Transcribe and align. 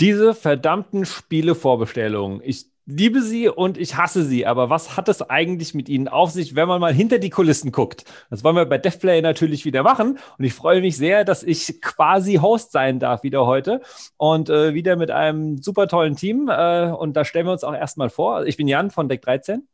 Diese 0.00 0.34
verdammten 0.34 1.06
Spielevorbestellungen. 1.06 2.40
Ich 2.44 2.66
liebe 2.86 3.20
sie 3.20 3.48
und 3.48 3.76
ich 3.76 3.96
hasse 3.96 4.24
sie. 4.24 4.46
Aber 4.46 4.70
was 4.70 4.96
hat 4.96 5.08
es 5.08 5.22
eigentlich 5.22 5.74
mit 5.74 5.88
ihnen 5.88 6.08
auf 6.08 6.30
sich, 6.30 6.54
wenn 6.54 6.68
man 6.68 6.80
mal 6.80 6.92
hinter 6.92 7.18
die 7.18 7.30
Kulissen 7.30 7.72
guckt? 7.72 8.04
Das 8.30 8.44
wollen 8.44 8.56
wir 8.56 8.64
bei 8.64 8.78
Deathplay 8.78 9.20
natürlich 9.20 9.64
wieder 9.64 9.82
machen. 9.82 10.18
Und 10.38 10.44
ich 10.44 10.54
freue 10.54 10.80
mich 10.80 10.96
sehr, 10.96 11.24
dass 11.24 11.42
ich 11.42 11.80
quasi 11.82 12.34
Host 12.34 12.72
sein 12.72 12.98
darf 12.98 13.22
wieder 13.22 13.46
heute. 13.46 13.82
Und 14.16 14.48
äh, 14.48 14.74
wieder 14.74 14.96
mit 14.96 15.10
einem 15.10 15.58
super 15.58 15.88
tollen 15.88 16.16
Team. 16.16 16.48
Äh, 16.48 16.90
und 16.90 17.14
da 17.14 17.24
stellen 17.24 17.46
wir 17.46 17.52
uns 17.52 17.64
auch 17.64 17.74
erstmal 17.74 18.10
vor. 18.10 18.46
Ich 18.46 18.56
bin 18.56 18.68
Jan 18.68 18.90
von 18.90 19.08
Deck 19.08 19.22
13. 19.22 19.66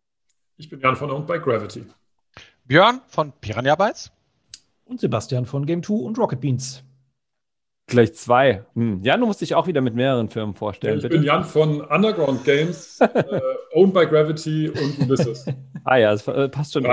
Ich 0.56 0.68
bin 0.68 0.80
Jan 0.80 0.96
von 0.96 1.10
Owned 1.10 1.26
by 1.26 1.38
Gravity. 1.38 1.84
Björn 2.64 3.00
von 3.08 3.32
Piranha 3.40 3.74
Bytes. 3.74 4.12
Und 4.84 5.00
Sebastian 5.00 5.46
von 5.46 5.66
Game 5.66 5.82
2 5.82 5.94
und 5.94 6.18
Rocket 6.18 6.40
Beans. 6.40 6.84
Gleich 7.92 8.14
zwei. 8.14 8.64
Hm. 8.74 9.00
Jan, 9.02 9.20
du 9.20 9.26
musst 9.26 9.42
dich 9.42 9.54
auch 9.54 9.66
wieder 9.66 9.82
mit 9.82 9.94
mehreren 9.94 10.30
Firmen 10.30 10.54
vorstellen. 10.54 10.96
ich 10.96 11.02
bitte. 11.02 11.16
bin 11.16 11.24
Jan 11.24 11.44
von 11.44 11.82
Underground 11.82 12.42
Games, 12.44 12.98
äh, 13.00 13.40
Owned 13.74 13.92
by 13.92 14.06
Gravity 14.06 14.70
und 14.70 14.98
Ulysses. 14.98 15.46
ah 15.84 15.96
ja, 15.96 16.12
das 16.12 16.26
äh, 16.26 16.48
passt 16.48 16.72
schon. 16.72 16.86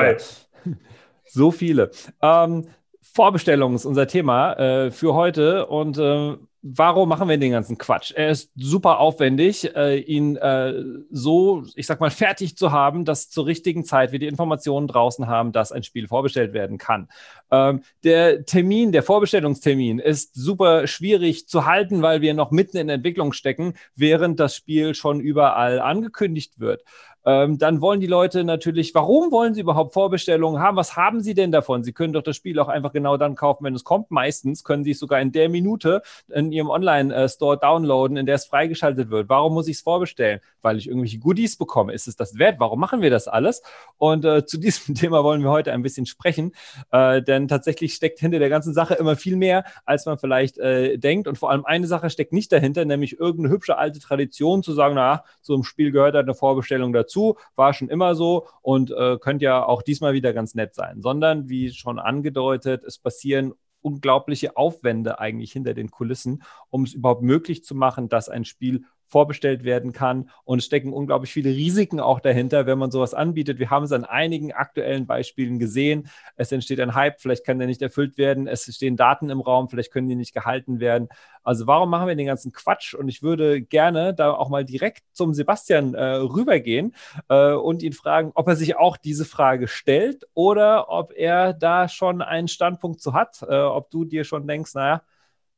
So 1.25 1.51
viele. 1.51 1.91
Ähm, 2.21 2.67
Vorbestellung 3.13 3.75
ist 3.75 3.85
unser 3.85 4.07
Thema 4.07 4.53
äh, 4.53 4.91
für 4.91 5.13
heute 5.13 5.67
und 5.67 5.97
äh, 5.97 6.37
warum 6.61 7.07
machen 7.07 7.29
wir 7.29 7.37
den 7.37 7.51
ganzen 7.51 7.77
Quatsch? 7.77 8.11
Er 8.11 8.29
ist 8.29 8.51
super 8.55 8.99
aufwendig, 8.99 9.75
äh, 9.75 9.99
ihn 9.99 10.35
äh, 10.35 10.73
so, 11.09 11.63
ich 11.75 11.87
sag 11.87 11.99
mal, 11.99 12.11
fertig 12.11 12.57
zu 12.57 12.71
haben, 12.71 13.05
dass 13.05 13.29
zur 13.29 13.45
richtigen 13.45 13.85
Zeit 13.85 14.11
wir 14.11 14.19
die 14.19 14.27
Informationen 14.27 14.87
draußen 14.87 15.27
haben, 15.27 15.51
dass 15.51 15.71
ein 15.71 15.83
Spiel 15.83 16.07
vorbestellt 16.07 16.53
werden 16.53 16.77
kann. 16.77 17.07
Ähm, 17.51 17.81
der 18.03 18.45
Termin, 18.45 18.91
der 18.91 19.03
Vorbestellungstermin 19.03 19.99
ist 19.99 20.35
super 20.35 20.87
schwierig 20.87 21.47
zu 21.47 21.65
halten, 21.65 22.01
weil 22.01 22.21
wir 22.21 22.33
noch 22.33 22.51
mitten 22.51 22.77
in 22.77 22.87
der 22.87 22.97
Entwicklung 22.97 23.33
stecken, 23.33 23.73
während 23.95 24.39
das 24.39 24.55
Spiel 24.55 24.95
schon 24.95 25.19
überall 25.21 25.79
angekündigt 25.79 26.59
wird. 26.59 26.83
Ähm, 27.29 27.59
dann 27.59 27.79
wollen 27.79 27.99
die 27.99 28.07
Leute 28.07 28.43
natürlich, 28.43 28.95
warum 28.95 29.31
wollen 29.31 29.53
sie 29.53 29.61
überhaupt 29.61 29.93
Vorbestellungen 29.93 30.59
haben? 30.59 30.77
Was 30.77 30.95
haben 30.95 31.21
sie 31.21 31.35
denn 31.35 31.51
davon? 31.51 31.83
Sie 31.83 31.93
können 31.93 32.11
doch 32.11 32.23
das 32.23 32.35
Spiel 32.35 32.57
auch 32.57 32.69
einfach 32.69 32.91
genau 32.91 33.17
dann 33.17 33.35
kaufen, 33.35 33.65
wenn 33.65 33.75
es 33.75 33.83
kommt. 33.83 34.09
Meistens 34.09 34.63
können 34.63 34.83
sie 34.83 34.91
es 34.91 34.99
sogar 34.99 35.21
in 35.21 35.31
der 35.31 35.47
Minute 35.47 36.01
in 36.29 36.51
ihrem 36.51 36.71
Online-Store 36.71 37.59
downloaden, 37.59 38.17
in 38.17 38.25
der 38.25 38.33
es 38.33 38.45
freigeschaltet 38.45 39.11
wird. 39.11 39.29
Warum 39.29 39.53
muss 39.53 39.67
ich 39.67 39.75
es 39.77 39.81
vorbestellen? 39.83 40.39
Weil 40.63 40.77
ich 40.77 40.87
irgendwelche 40.87 41.19
Goodies 41.19 41.55
bekomme. 41.55 41.93
Ist 41.93 42.07
es 42.07 42.15
das 42.15 42.39
wert? 42.39 42.55
Warum 42.59 42.79
machen 42.79 43.03
wir 43.03 43.11
das 43.11 43.27
alles? 43.27 43.61
Und 43.99 44.25
äh, 44.25 44.47
zu 44.47 44.57
diesem 44.59 44.95
Thema 44.95 45.23
wollen 45.23 45.43
wir 45.43 45.51
heute 45.51 45.71
ein 45.71 45.83
bisschen 45.83 46.07
sprechen, 46.07 46.53
äh, 46.91 47.21
denn 47.21 47.47
tatsächlich 47.47 47.93
steckt 47.93 48.19
hinter 48.19 48.39
der 48.39 48.49
ganzen 48.49 48.73
Sache 48.73 48.95
immer 48.95 49.15
viel 49.15 49.35
mehr, 49.35 49.65
als 49.85 50.07
man 50.07 50.17
vielleicht 50.17 50.57
äh, 50.57 50.97
denkt. 50.97 51.27
Und 51.27 51.37
vor 51.37 51.51
allem 51.51 51.63
eine 51.63 51.85
Sache 51.85 52.09
steckt 52.09 52.33
nicht 52.33 52.51
dahinter, 52.51 52.85
nämlich 52.85 53.19
irgendeine 53.19 53.53
hübsche 53.53 53.77
alte 53.77 53.99
Tradition 53.99 54.63
zu 54.63 54.73
sagen, 54.73 54.95
na, 54.95 55.23
so 55.43 55.53
im 55.53 55.63
Spiel 55.63 55.91
gehört 55.91 56.15
halt 56.15 56.25
eine 56.25 56.33
Vorbestellung 56.33 56.91
dazu 56.91 57.18
dazu, 57.19 57.37
war 57.55 57.73
schon 57.73 57.89
immer 57.89 58.15
so 58.15 58.47
und 58.61 58.91
äh, 58.91 59.17
könnte 59.19 59.45
ja 59.45 59.65
auch 59.65 59.81
diesmal 59.81 60.13
wieder 60.13 60.33
ganz 60.33 60.55
nett 60.55 60.73
sein, 60.73 61.01
sondern 61.01 61.49
wie 61.49 61.71
schon 61.71 61.99
angedeutet, 61.99 62.83
es 62.83 62.97
passieren 62.97 63.53
unglaubliche 63.81 64.57
Aufwände 64.57 65.19
eigentlich 65.19 65.53
hinter 65.53 65.73
den 65.73 65.89
Kulissen, 65.89 66.43
um 66.69 66.83
es 66.83 66.93
überhaupt 66.93 67.21
möglich 67.21 67.63
zu 67.63 67.75
machen, 67.75 68.09
dass 68.09 68.27
ein 68.27 68.43
Spiel 68.43 68.83
vorbestellt 69.09 69.63
werden 69.63 69.91
kann. 69.91 70.29
Und 70.45 70.63
stecken 70.63 70.93
unglaublich 70.93 71.31
viele 71.31 71.49
Risiken 71.49 71.99
auch 71.99 72.19
dahinter, 72.19 72.65
wenn 72.65 72.77
man 72.77 72.91
sowas 72.91 73.13
anbietet. 73.13 73.59
Wir 73.59 73.69
haben 73.69 73.83
es 73.83 73.91
an 73.91 74.05
einigen 74.05 74.53
aktuellen 74.53 75.05
Beispielen 75.05 75.59
gesehen. 75.59 76.07
Es 76.35 76.51
entsteht 76.51 76.79
ein 76.79 76.95
Hype, 76.95 77.19
vielleicht 77.19 77.45
kann 77.45 77.59
der 77.59 77.67
nicht 77.67 77.81
erfüllt 77.81 78.17
werden. 78.17 78.47
Es 78.47 78.63
stehen 78.73 78.95
Daten 78.95 79.29
im 79.29 79.41
Raum, 79.41 79.69
vielleicht 79.69 79.91
können 79.91 80.07
die 80.07 80.15
nicht 80.15 80.33
gehalten 80.33 80.79
werden. 80.79 81.09
Also 81.43 81.67
warum 81.67 81.89
machen 81.89 82.07
wir 82.07 82.15
den 82.15 82.27
ganzen 82.27 82.51
Quatsch? 82.51 82.93
Und 82.93 83.09
ich 83.09 83.23
würde 83.23 83.61
gerne 83.61 84.13
da 84.13 84.31
auch 84.31 84.49
mal 84.49 84.63
direkt 84.65 85.03
zum 85.13 85.33
Sebastian 85.33 85.93
äh, 85.95 86.03
rübergehen 86.03 86.93
äh, 87.27 87.53
und 87.53 87.81
ihn 87.81 87.93
fragen, 87.93 88.31
ob 88.35 88.47
er 88.47 88.55
sich 88.55 88.77
auch 88.77 88.97
diese 88.97 89.25
Frage 89.25 89.67
stellt 89.67 90.27
oder 90.33 90.89
ob 90.89 91.11
er 91.15 91.53
da 91.53 91.87
schon 91.87 92.21
einen 92.21 92.47
Standpunkt 92.47 93.01
zu 93.01 93.13
hat, 93.13 93.41
äh, 93.41 93.55
ob 93.55 93.89
du 93.89 94.05
dir 94.05 94.23
schon 94.23 94.47
denkst, 94.47 94.73
naja, 94.75 95.01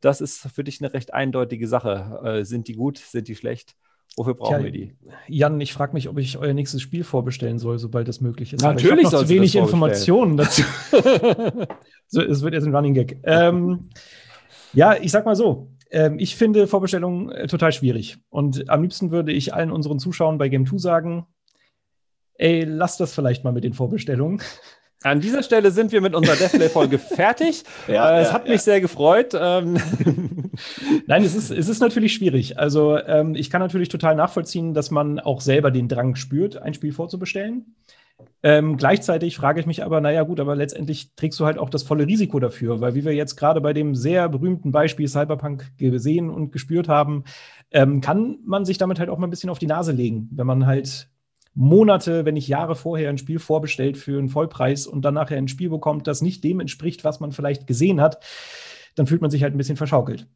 das 0.01 0.19
ist 0.21 0.39
für 0.53 0.63
dich 0.63 0.81
eine 0.81 0.93
recht 0.93 1.13
eindeutige 1.13 1.67
Sache. 1.67 2.19
Äh, 2.23 2.45
sind 2.45 2.67
die 2.67 2.75
gut, 2.75 2.97
sind 2.97 3.27
die 3.27 3.35
schlecht? 3.35 3.75
Wofür 4.17 4.33
brauchen 4.33 4.55
Tja, 4.55 4.63
wir 4.65 4.71
die? 4.71 4.95
Jan, 5.27 5.61
ich 5.61 5.71
frage 5.71 5.93
mich, 5.93 6.09
ob 6.09 6.17
ich 6.17 6.37
euer 6.37 6.53
nächstes 6.53 6.81
Spiel 6.81 7.05
vorbestellen 7.05 7.59
soll, 7.59 7.79
sobald 7.79 8.09
das 8.09 8.19
möglich 8.19 8.51
ist. 8.51 8.61
Natürlich 8.61 8.83
ich 8.83 9.05
habe 9.05 9.15
noch 9.15 9.23
zu 9.23 9.29
wenig 9.29 9.55
Informationen 9.55 10.35
dazu. 10.35 10.63
so, 12.07 12.21
es 12.21 12.41
wird 12.41 12.53
jetzt 12.53 12.65
ein 12.65 12.75
Running 12.75 12.93
Gag. 12.93 13.19
Ähm, 13.23 13.89
ja, 14.73 14.95
ich 14.95 15.11
sag 15.11 15.25
mal 15.25 15.35
so. 15.35 15.69
Ähm, 15.91 16.19
ich 16.19 16.35
finde 16.35 16.67
Vorbestellungen 16.67 17.29
äh, 17.31 17.47
total 17.47 17.71
schwierig. 17.71 18.17
Und 18.29 18.69
am 18.69 18.81
liebsten 18.81 19.11
würde 19.11 19.31
ich 19.31 19.53
allen 19.53 19.71
unseren 19.71 19.99
Zuschauern 19.99 20.37
bei 20.37 20.49
Game 20.49 20.65
2 20.65 20.77
sagen: 20.77 21.25
Ey, 22.33 22.65
lasst 22.65 22.99
das 22.99 23.13
vielleicht 23.13 23.45
mal 23.45 23.53
mit 23.53 23.63
den 23.63 23.73
Vorbestellungen. 23.73 24.41
An 25.03 25.19
dieser 25.19 25.41
Stelle 25.41 25.71
sind 25.71 25.91
wir 25.91 26.01
mit 26.01 26.13
unserer 26.13 26.35
Deathplay-Folge 26.35 26.99
fertig. 26.99 27.63
Ja, 27.87 28.17
äh, 28.17 28.21
es 28.21 28.27
ja, 28.27 28.33
hat 28.33 28.45
ja. 28.45 28.51
mich 28.51 28.61
sehr 28.61 28.81
gefreut. 28.81 29.33
Ähm. 29.33 29.77
Nein, 31.07 31.23
es 31.23 31.35
ist, 31.35 31.49
es 31.49 31.69
ist 31.69 31.79
natürlich 31.79 32.13
schwierig. 32.13 32.59
Also 32.59 32.97
ähm, 32.97 33.33
ich 33.35 33.49
kann 33.49 33.61
natürlich 33.61 33.89
total 33.89 34.15
nachvollziehen, 34.15 34.73
dass 34.73 34.91
man 34.91 35.19
auch 35.19 35.41
selber 35.41 35.71
den 35.71 35.87
Drang 35.87 36.15
spürt, 36.15 36.57
ein 36.57 36.73
Spiel 36.73 36.91
vorzubestellen. 36.91 37.75
Ähm, 38.43 38.77
gleichzeitig 38.77 39.35
frage 39.35 39.59
ich 39.59 39.65
mich 39.65 39.83
aber, 39.83 40.01
naja 40.01 40.23
gut, 40.23 40.39
aber 40.39 40.55
letztendlich 40.55 41.15
trägst 41.15 41.39
du 41.39 41.45
halt 41.45 41.57
auch 41.57 41.69
das 41.69 41.83
volle 41.83 42.07
Risiko 42.07 42.39
dafür, 42.39 42.81
weil 42.81 42.95
wie 42.95 43.05
wir 43.05 43.13
jetzt 43.13 43.35
gerade 43.35 43.61
bei 43.61 43.73
dem 43.73 43.95
sehr 43.95 44.29
berühmten 44.29 44.71
Beispiel 44.71 45.07
Cyberpunk 45.07 45.71
gesehen 45.77 46.29
und 46.29 46.51
gespürt 46.51 46.87
haben, 46.87 47.23
ähm, 47.71 48.01
kann 48.01 48.37
man 48.43 48.65
sich 48.65 48.77
damit 48.77 48.99
halt 48.99 49.09
auch 49.09 49.17
mal 49.17 49.27
ein 49.27 49.31
bisschen 49.31 49.49
auf 49.49 49.59
die 49.59 49.67
Nase 49.67 49.91
legen, 49.91 50.29
wenn 50.31 50.47
man 50.47 50.65
halt 50.65 51.10
Monate, 51.53 52.25
wenn 52.25 52.35
nicht 52.35 52.47
Jahre 52.47 52.75
vorher 52.75 53.09
ein 53.09 53.17
Spiel 53.17 53.39
vorbestellt 53.39 53.97
für 53.97 54.17
einen 54.17 54.29
Vollpreis 54.29 54.87
und 54.87 55.03
dann 55.03 55.15
nachher 55.15 55.37
ein 55.37 55.47
Spiel 55.47 55.69
bekommt, 55.69 56.07
das 56.07 56.21
nicht 56.21 56.43
dem 56.43 56.59
entspricht, 56.59 57.03
was 57.03 57.19
man 57.19 57.31
vielleicht 57.31 57.67
gesehen 57.67 57.99
hat, 57.99 58.23
dann 58.95 59.07
fühlt 59.07 59.21
man 59.21 59.31
sich 59.31 59.43
halt 59.43 59.53
ein 59.53 59.57
bisschen 59.57 59.77
verschaukelt. 59.77 60.27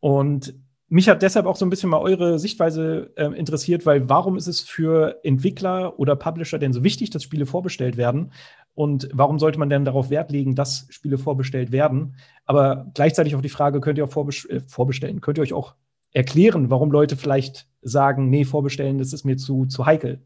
Und 0.00 0.54
mich 0.88 1.08
hat 1.08 1.22
deshalb 1.22 1.46
auch 1.46 1.56
so 1.56 1.66
ein 1.66 1.70
bisschen 1.70 1.90
mal 1.90 1.98
eure 1.98 2.38
Sichtweise 2.38 3.12
äh, 3.16 3.26
interessiert, 3.26 3.86
weil 3.86 4.08
warum 4.08 4.36
ist 4.36 4.46
es 4.46 4.60
für 4.60 5.18
Entwickler 5.24 5.98
oder 5.98 6.14
Publisher 6.14 6.58
denn 6.58 6.72
so 6.72 6.84
wichtig, 6.84 7.10
dass 7.10 7.24
Spiele 7.24 7.44
vorbestellt 7.44 7.96
werden? 7.96 8.32
Und 8.74 9.08
warum 9.12 9.38
sollte 9.38 9.58
man 9.58 9.68
denn 9.68 9.84
darauf 9.84 10.10
Wert 10.10 10.30
legen, 10.30 10.54
dass 10.54 10.86
Spiele 10.90 11.18
vorbestellt 11.18 11.72
werden? 11.72 12.14
Aber 12.44 12.86
gleichzeitig 12.94 13.34
auch 13.34 13.40
die 13.40 13.48
Frage, 13.48 13.80
könnt 13.80 13.98
ihr 13.98 14.04
auch 14.04 14.10
vorbes 14.10 14.44
äh, 14.44 14.60
vorbestellen? 14.66 15.20
Könnt 15.20 15.38
ihr 15.38 15.42
euch 15.42 15.54
auch 15.54 15.74
erklären, 16.12 16.70
warum 16.70 16.92
Leute 16.92 17.16
vielleicht 17.16 17.66
sagen, 17.82 18.30
nee, 18.30 18.44
vorbestellen, 18.44 18.98
das 18.98 19.12
ist 19.12 19.24
mir 19.24 19.36
zu, 19.36 19.66
zu 19.66 19.86
heikel? 19.86 20.22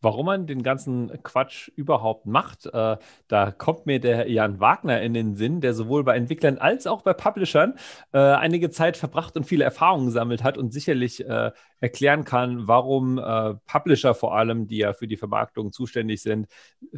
Warum 0.00 0.26
man 0.26 0.46
den 0.46 0.62
ganzen 0.62 1.22
Quatsch 1.22 1.68
überhaupt 1.76 2.26
macht. 2.26 2.66
Äh, 2.66 2.96
da 3.28 3.50
kommt 3.50 3.86
mir 3.86 4.00
der 4.00 4.30
Jan 4.30 4.60
Wagner 4.60 5.00
in 5.02 5.14
den 5.14 5.34
Sinn, 5.36 5.60
der 5.60 5.74
sowohl 5.74 6.04
bei 6.04 6.16
Entwicklern 6.16 6.58
als 6.58 6.86
auch 6.86 7.02
bei 7.02 7.12
Publishern 7.12 7.74
äh, 8.12 8.18
einige 8.18 8.70
Zeit 8.70 8.96
verbracht 8.96 9.36
und 9.36 9.44
viele 9.44 9.64
Erfahrungen 9.64 10.06
gesammelt 10.06 10.42
hat 10.42 10.58
und 10.58 10.72
sicherlich 10.72 11.26
äh, 11.26 11.52
erklären 11.80 12.24
kann, 12.24 12.68
warum 12.68 13.18
äh, 13.18 13.54
Publisher 13.66 14.14
vor 14.14 14.36
allem, 14.36 14.66
die 14.66 14.78
ja 14.78 14.92
für 14.92 15.08
die 15.08 15.16
Vermarktung 15.16 15.72
zuständig 15.72 16.22
sind, 16.22 16.46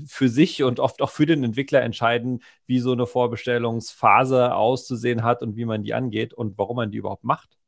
für 0.06 0.28
sich 0.28 0.62
und 0.62 0.80
oft 0.80 1.02
auch 1.02 1.10
für 1.10 1.26
den 1.26 1.44
Entwickler 1.44 1.82
entscheiden, 1.82 2.42
wie 2.66 2.78
so 2.78 2.92
eine 2.92 3.06
Vorbestellungsphase 3.06 4.54
auszusehen 4.54 5.22
hat 5.22 5.42
und 5.42 5.56
wie 5.56 5.64
man 5.64 5.82
die 5.82 5.94
angeht 5.94 6.34
und 6.34 6.58
warum 6.58 6.76
man 6.76 6.90
die 6.90 6.98
überhaupt 6.98 7.24
macht. 7.24 7.61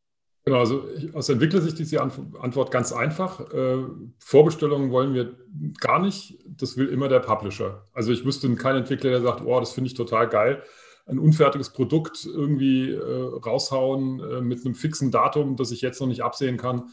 Genau, 0.47 0.59
also 0.59 0.87
aus 1.15 1.31
Entwicklersicht 1.31 1.81
ist 1.81 1.91
die 1.91 1.99
Antwort 1.99 2.71
ganz 2.71 2.93
einfach. 2.93 3.41
Äh, 3.53 3.79
Vorbestellungen 4.19 4.91
wollen 4.91 5.15
wir 5.15 5.37
gar 5.81 6.01
nicht. 6.01 6.39
Das 6.47 6.77
will 6.77 6.89
immer 6.89 7.09
der 7.09 7.21
Publisher. 7.21 7.87
Also 7.95 8.13
ich 8.13 8.27
wüsste 8.27 8.55
keinen 8.55 8.81
Entwickler, 8.81 9.11
der 9.11 9.23
sagt, 9.23 9.43
oh, 9.43 9.59
das 9.59 9.73
finde 9.73 9.89
ich 9.89 9.95
total 9.95 10.29
geil. 10.29 10.63
Ein 11.07 11.19
unfertiges 11.19 11.71
Produkt 11.71 12.27
irgendwie 12.27 12.91
äh, 12.91 13.39
raushauen 13.47 14.21
äh, 14.21 14.41
mit 14.43 14.65
einem 14.65 14.75
fixen 14.75 15.11
Datum, 15.11 15.57
das 15.57 15.71
ich 15.71 15.81
jetzt 15.81 16.01
noch 16.01 16.09
nicht 16.09 16.23
absehen 16.23 16.59
kann 16.59 16.91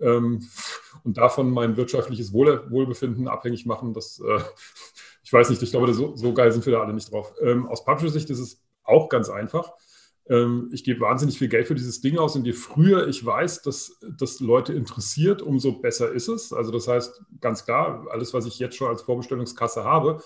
ähm, 0.00 0.42
und 1.02 1.18
davon 1.18 1.50
mein 1.50 1.76
wirtschaftliches 1.76 2.32
Wohl 2.32 2.70
Wohlbefinden 2.70 3.28
abhängig 3.28 3.66
machen. 3.66 3.92
Das, 3.92 4.18
ich 5.22 5.32
weiß 5.32 5.50
nicht, 5.50 5.62
ich 5.62 5.70
glaube, 5.70 5.92
so, 5.92 6.16
so, 6.16 6.32
geil 6.32 6.52
sind 6.52 6.64
wir 6.64 6.72
da 6.72 6.80
alle 6.80 6.94
nicht 6.94 7.12
drauf. 7.12 7.34
Ähm, 7.42 7.66
aus 7.66 7.84
Publisher-Sicht 7.84 8.30
ist 8.30 8.40
es 8.40 8.62
auch 8.82 9.10
ganz 9.10 9.28
einfach 9.28 9.72
ich 10.26 10.84
gebe 10.84 11.00
wahnsinnig 11.00 11.38
viel 11.38 11.48
Geld 11.48 11.66
für 11.66 11.74
dieses 11.74 12.00
Ding 12.00 12.16
aus 12.16 12.34
und 12.34 12.46
je 12.46 12.54
früher 12.54 13.08
ich 13.08 13.24
weiß, 13.24 13.60
dass 13.60 14.00
das 14.18 14.40
Leute 14.40 14.72
interessiert, 14.72 15.42
umso 15.42 15.80
besser 15.80 16.12
ist 16.12 16.28
es. 16.28 16.52
Also 16.52 16.70
das 16.70 16.88
heißt, 16.88 17.22
ganz 17.42 17.66
klar, 17.66 18.06
alles, 18.10 18.32
was 18.32 18.46
ich 18.46 18.58
jetzt 18.58 18.76
schon 18.76 18.88
als 18.88 19.02
Vorbestellungskasse 19.02 19.84
habe, 19.84 20.22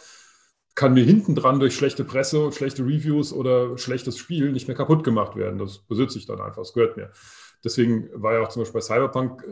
kann 0.76 0.94
mir 0.94 1.02
hinten 1.02 1.34
dran 1.34 1.58
durch 1.58 1.74
schlechte 1.74 2.04
Presse, 2.04 2.52
schlechte 2.52 2.84
Reviews 2.84 3.32
oder 3.32 3.76
schlechtes 3.76 4.16
Spiel 4.16 4.52
nicht 4.52 4.68
mehr 4.68 4.76
kaputt 4.76 5.02
gemacht 5.02 5.34
werden. 5.34 5.58
Das 5.58 5.78
besitze 5.78 6.18
ich 6.18 6.26
dann 6.26 6.40
einfach, 6.40 6.62
das 6.62 6.72
gehört 6.72 6.96
mir. 6.96 7.10
Deswegen 7.64 8.08
war 8.14 8.34
ja 8.34 8.42
auch 8.42 8.50
zum 8.50 8.62
Beispiel 8.62 8.78
bei 8.78 8.86
Cyberpunk, 8.86 9.42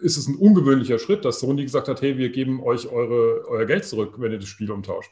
ist 0.00 0.16
es 0.16 0.28
ein 0.28 0.36
ungewöhnlicher 0.36 1.00
Schritt, 1.00 1.24
dass 1.24 1.40
Sony 1.40 1.64
gesagt 1.64 1.88
hat, 1.88 2.00
hey, 2.00 2.16
wir 2.16 2.30
geben 2.30 2.62
euch 2.62 2.86
eure, 2.86 3.44
euer 3.48 3.66
Geld 3.66 3.84
zurück, 3.84 4.14
wenn 4.18 4.30
ihr 4.30 4.38
das 4.38 4.48
Spiel 4.48 4.70
umtauscht. 4.70 5.10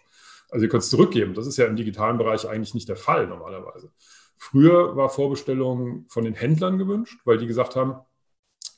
Also 0.50 0.64
ihr 0.64 0.68
könnt 0.68 0.84
es 0.84 0.90
zurückgeben. 0.90 1.34
Das 1.34 1.48
ist 1.48 1.56
ja 1.56 1.66
im 1.66 1.74
digitalen 1.74 2.18
Bereich 2.18 2.48
eigentlich 2.48 2.74
nicht 2.74 2.88
der 2.88 2.96
Fall 2.96 3.26
normalerweise. 3.26 3.90
Früher 4.42 4.96
war 4.96 5.10
Vorbestellung 5.10 6.06
von 6.08 6.24
den 6.24 6.32
Händlern 6.32 6.78
gewünscht, 6.78 7.20
weil 7.26 7.36
die 7.36 7.46
gesagt 7.46 7.76
haben, 7.76 8.00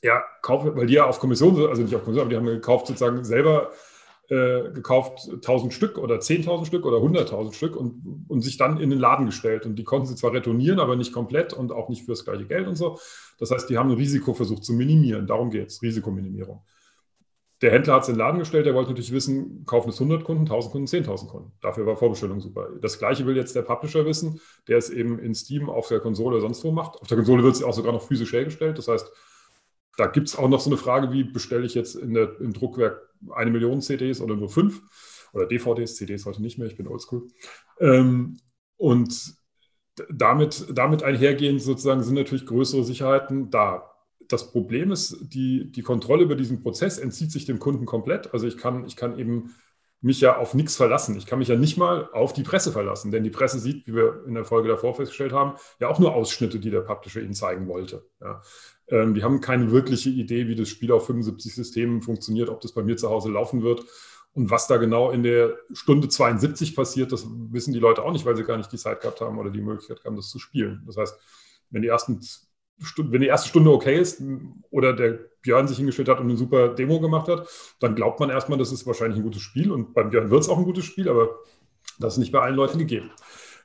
ja, 0.01 0.21
kaufe, 0.41 0.75
weil 0.75 0.87
die 0.87 0.95
ja 0.95 1.05
auf 1.05 1.21
Kommission, 1.21 1.55
also 1.67 1.81
nicht 1.81 1.95
auf 1.95 2.03
Kommission, 2.03 2.25
aber 2.25 2.29
die 2.29 2.35
haben 2.35 2.45
gekauft 2.45 2.87
sozusagen 2.87 3.23
selber 3.23 3.71
äh, 4.27 4.71
gekauft 4.73 5.29
1000 5.31 5.73
Stück 5.73 5.97
oder 5.97 6.15
10.000 6.15 6.65
Stück 6.65 6.85
oder 6.85 6.97
100.000 6.97 7.53
Stück 7.53 7.77
und, 7.77 8.25
und 8.27 8.41
sich 8.41 8.57
dann 8.57 8.77
in 8.77 8.89
den 8.89 8.99
Laden 8.99 9.25
gestellt. 9.25 9.65
Und 9.65 9.77
die 9.77 9.85
konnten 9.85 10.05
sie 10.05 10.15
zwar 10.15 10.33
retournieren, 10.33 10.81
aber 10.81 10.97
nicht 10.97 11.13
komplett 11.13 11.53
und 11.53 11.71
auch 11.71 11.87
nicht 11.87 12.01
für 12.03 12.11
das 12.11 12.25
gleiche 12.25 12.45
Geld 12.45 12.67
und 12.67 12.75
so. 12.75 12.99
Das 13.39 13.49
heißt, 13.49 13.69
die 13.69 13.77
haben 13.77 13.89
ein 13.89 13.97
Risiko 13.97 14.33
versucht 14.33 14.65
zu 14.65 14.73
minimieren. 14.73 15.27
Darum 15.27 15.49
geht 15.49 15.69
es, 15.69 15.81
Risikominimierung. 15.81 16.61
Der 17.63 17.71
Händler 17.71 17.93
hat 17.93 18.03
es 18.03 18.09
in 18.09 18.15
den 18.15 18.19
Laden 18.19 18.39
gestellt, 18.39 18.65
der 18.65 18.73
wollte 18.73 18.89
natürlich 18.89 19.13
wissen, 19.13 19.63
kaufen 19.65 19.87
es 19.87 19.95
100 19.95 20.25
Kunden, 20.25 20.41
1000 20.41 20.71
Kunden, 20.73 20.87
10.000 20.87 21.27
Kunden. 21.29 21.53
Dafür 21.61 21.85
war 21.85 21.95
Vorbestellung 21.95 22.41
super. 22.41 22.67
Das 22.81 22.99
gleiche 22.99 23.25
will 23.25 23.37
jetzt 23.37 23.55
der 23.55 23.61
Publisher 23.61 24.05
wissen, 24.05 24.41
der 24.67 24.77
es 24.77 24.89
eben 24.89 25.17
in 25.17 25.33
Steam 25.33 25.69
auf 25.69 25.87
der 25.87 26.01
Konsole 26.01 26.41
sonst 26.41 26.61
wo 26.65 26.73
macht. 26.73 27.01
Auf 27.01 27.07
der 27.07 27.15
Konsole 27.15 27.41
wird 27.41 27.55
es 27.55 27.63
auch 27.63 27.73
sogar 27.73 27.93
noch 27.93 28.05
physisch 28.05 28.33
hergestellt. 28.33 28.77
Das 28.77 28.89
heißt, 28.89 29.09
da 29.95 30.07
gibt 30.07 30.27
es 30.27 30.35
auch 30.35 30.49
noch 30.49 30.59
so 30.59 30.69
eine 30.69 30.75
Frage, 30.75 31.13
wie 31.13 31.23
bestelle 31.23 31.65
ich 31.65 31.73
jetzt 31.73 31.95
in 31.95 32.13
der, 32.13 32.37
im 32.41 32.51
Druckwerk 32.51 33.01
eine 33.33 33.49
Million 33.49 33.81
CDs 33.81 34.19
oder 34.19 34.35
nur 34.35 34.49
fünf 34.49 34.81
oder 35.31 35.45
DVDs, 35.45 35.95
CDs 35.95 36.25
heute 36.25 36.41
nicht 36.41 36.57
mehr, 36.57 36.67
ich 36.67 36.75
bin 36.75 36.89
oldschool. 36.89 37.29
Ähm, 37.79 38.39
und 38.75 39.35
damit, 40.09 40.65
damit 40.69 41.01
einhergehend 41.03 41.61
sozusagen 41.61 42.03
sind 42.03 42.15
natürlich 42.15 42.45
größere 42.45 42.83
Sicherheiten 42.83 43.51
da. 43.51 43.92
Das 44.27 44.51
Problem 44.51 44.91
ist, 44.91 45.17
die, 45.21 45.71
die 45.71 45.81
Kontrolle 45.81 46.23
über 46.23 46.35
diesen 46.35 46.61
Prozess 46.61 46.97
entzieht 46.97 47.31
sich 47.31 47.45
dem 47.45 47.59
Kunden 47.59 47.85
komplett. 47.85 48.33
Also 48.33 48.47
ich 48.47 48.57
kann, 48.57 48.85
ich 48.85 48.95
kann 48.95 49.17
eben 49.17 49.53
mich 50.03 50.19
ja 50.19 50.37
auf 50.37 50.53
nichts 50.53 50.75
verlassen. 50.75 51.15
Ich 51.17 51.25
kann 51.25 51.39
mich 51.39 51.47
ja 51.47 51.55
nicht 51.55 51.77
mal 51.77 52.09
auf 52.11 52.33
die 52.33 52.43
Presse 52.43 52.73
verlassen, 52.73 53.09
denn 53.11 53.23
die 53.23 53.29
Presse 53.29 53.57
sieht, 53.57 53.87
wie 53.87 53.95
wir 53.95 54.25
in 54.27 54.33
der 54.33 54.43
Folge 54.43 54.67
davor 54.67 54.95
festgestellt 54.95 55.31
haben, 55.31 55.57
ja 55.79 55.87
auch 55.87 55.97
nur 55.97 56.13
Ausschnitte, 56.13 56.59
die 56.59 56.71
der 56.71 56.81
Publisher 56.81 57.21
ihnen 57.21 57.33
zeigen 57.33 57.67
wollte. 57.67 58.05
Ja. 58.19 58.41
Ähm, 58.89 59.13
die 59.13 59.23
haben 59.23 59.39
keine 59.39 59.71
wirkliche 59.71 60.09
Idee, 60.09 60.47
wie 60.49 60.55
das 60.55 60.67
Spiel 60.67 60.91
auf 60.91 61.05
75 61.05 61.55
Systemen 61.55 62.01
funktioniert, 62.01 62.49
ob 62.49 62.59
das 62.59 62.73
bei 62.73 62.83
mir 62.83 62.97
zu 62.97 63.09
Hause 63.09 63.31
laufen 63.31 63.63
wird. 63.63 63.85
Und 64.33 64.49
was 64.49 64.67
da 64.67 64.75
genau 64.77 65.11
in 65.11 65.23
der 65.23 65.57
Stunde 65.71 66.09
72 66.09 66.75
passiert, 66.75 67.13
das 67.13 67.25
wissen 67.51 67.71
die 67.71 67.79
Leute 67.79 68.03
auch 68.03 68.11
nicht, 68.11 68.25
weil 68.25 68.35
sie 68.35 68.43
gar 68.43 68.57
nicht 68.57 68.71
die 68.71 68.77
Zeit 68.77 68.99
gehabt 68.99 69.21
haben 69.21 69.37
oder 69.37 69.51
die 69.51 69.61
Möglichkeit 69.61 70.03
haben, 70.03 70.17
das 70.17 70.29
zu 70.29 70.39
spielen. 70.39 70.83
Das 70.85 70.97
heißt, 70.97 71.17
wenn 71.69 71.81
die, 71.81 71.87
ersten 71.87 72.19
wenn 72.97 73.21
die 73.21 73.27
erste 73.27 73.49
Stunde 73.49 73.71
okay 73.71 73.99
ist 73.99 74.21
oder 74.69 74.93
der 74.93 75.19
Björn 75.41 75.67
sich 75.67 75.77
hingestellt 75.77 76.09
hat 76.09 76.19
und 76.19 76.29
eine 76.29 76.37
super 76.37 76.69
Demo 76.69 76.99
gemacht 76.99 77.27
hat, 77.27 77.47
dann 77.79 77.95
glaubt 77.95 78.19
man 78.19 78.29
erstmal, 78.29 78.57
das 78.57 78.71
ist 78.71 78.87
wahrscheinlich 78.87 79.19
ein 79.19 79.23
gutes 79.23 79.41
Spiel. 79.41 79.71
Und 79.71 79.93
beim 79.93 80.09
Björn 80.09 80.29
wird 80.29 80.41
es 80.41 80.49
auch 80.49 80.57
ein 80.57 80.63
gutes 80.65 80.85
Spiel, 80.85 81.09
aber 81.09 81.29
das 81.99 82.13
ist 82.13 82.19
nicht 82.19 82.31
bei 82.31 82.39
allen 82.39 82.55
Leuten 82.55 82.79
gegeben. 82.79 83.11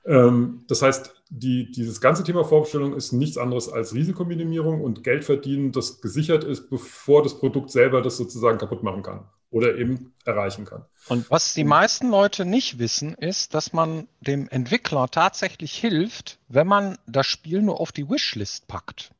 Ähm, 0.05 0.65
das 0.69 0.83
heißt, 0.83 1.23
die, 1.31 1.71
dieses 1.71 2.01
ganze 2.01 2.25
Thema 2.25 2.45
Vorbestellung 2.45 2.95
ist 2.95 3.13
nichts 3.13 3.39
anderes 3.39 3.69
als 3.69 3.95
Risikominimierung 3.95 4.83
und 4.83 5.05
Geld 5.05 5.25
verdienen, 5.25 5.73
das 5.73 6.01
gesichert 6.01 6.45
ist, 6.45 6.71
bevor 6.71 7.23
das 7.23 7.39
Produkt 7.39 7.71
selber 7.71 8.03
das 8.03 8.17
sozusagen 8.17 8.59
kaputt 8.59 8.83
machen 8.83 9.03
kann 9.03 9.29
oder 9.51 9.77
eben 9.77 10.15
erreichen 10.25 10.65
kann. 10.65 10.85
Und 11.09 11.31
was 11.31 11.55
die 11.55 11.65
meisten 11.65 12.11
Leute 12.11 12.45
nicht 12.45 12.79
wissen, 12.79 13.15
ist, 13.15 13.55
dass 13.55 13.73
man 13.73 14.09
dem 14.21 14.49
Entwickler 14.49 15.09
tatsächlich 15.09 15.75
hilft, 15.75 16.39
wenn 16.49 16.67
man 16.67 16.99
das 17.07 17.27
Spiel 17.27 17.63
nur 17.63 17.81
auf 17.81 17.93
die 17.93 18.09
Wishlist 18.11 18.67
packt. 18.69 19.13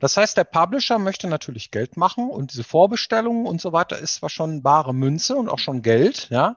Das 0.00 0.16
heißt, 0.16 0.36
der 0.36 0.44
Publisher 0.44 0.98
möchte 0.98 1.26
natürlich 1.26 1.70
Geld 1.70 1.96
machen 1.96 2.28
und 2.30 2.52
diese 2.52 2.62
Vorbestellungen 2.62 3.46
und 3.46 3.60
so 3.60 3.72
weiter 3.72 3.98
ist 3.98 4.16
zwar 4.16 4.28
schon 4.28 4.62
bare 4.62 4.94
Münze 4.94 5.34
und 5.34 5.48
auch 5.48 5.58
schon 5.58 5.82
Geld, 5.82 6.28
ja, 6.30 6.56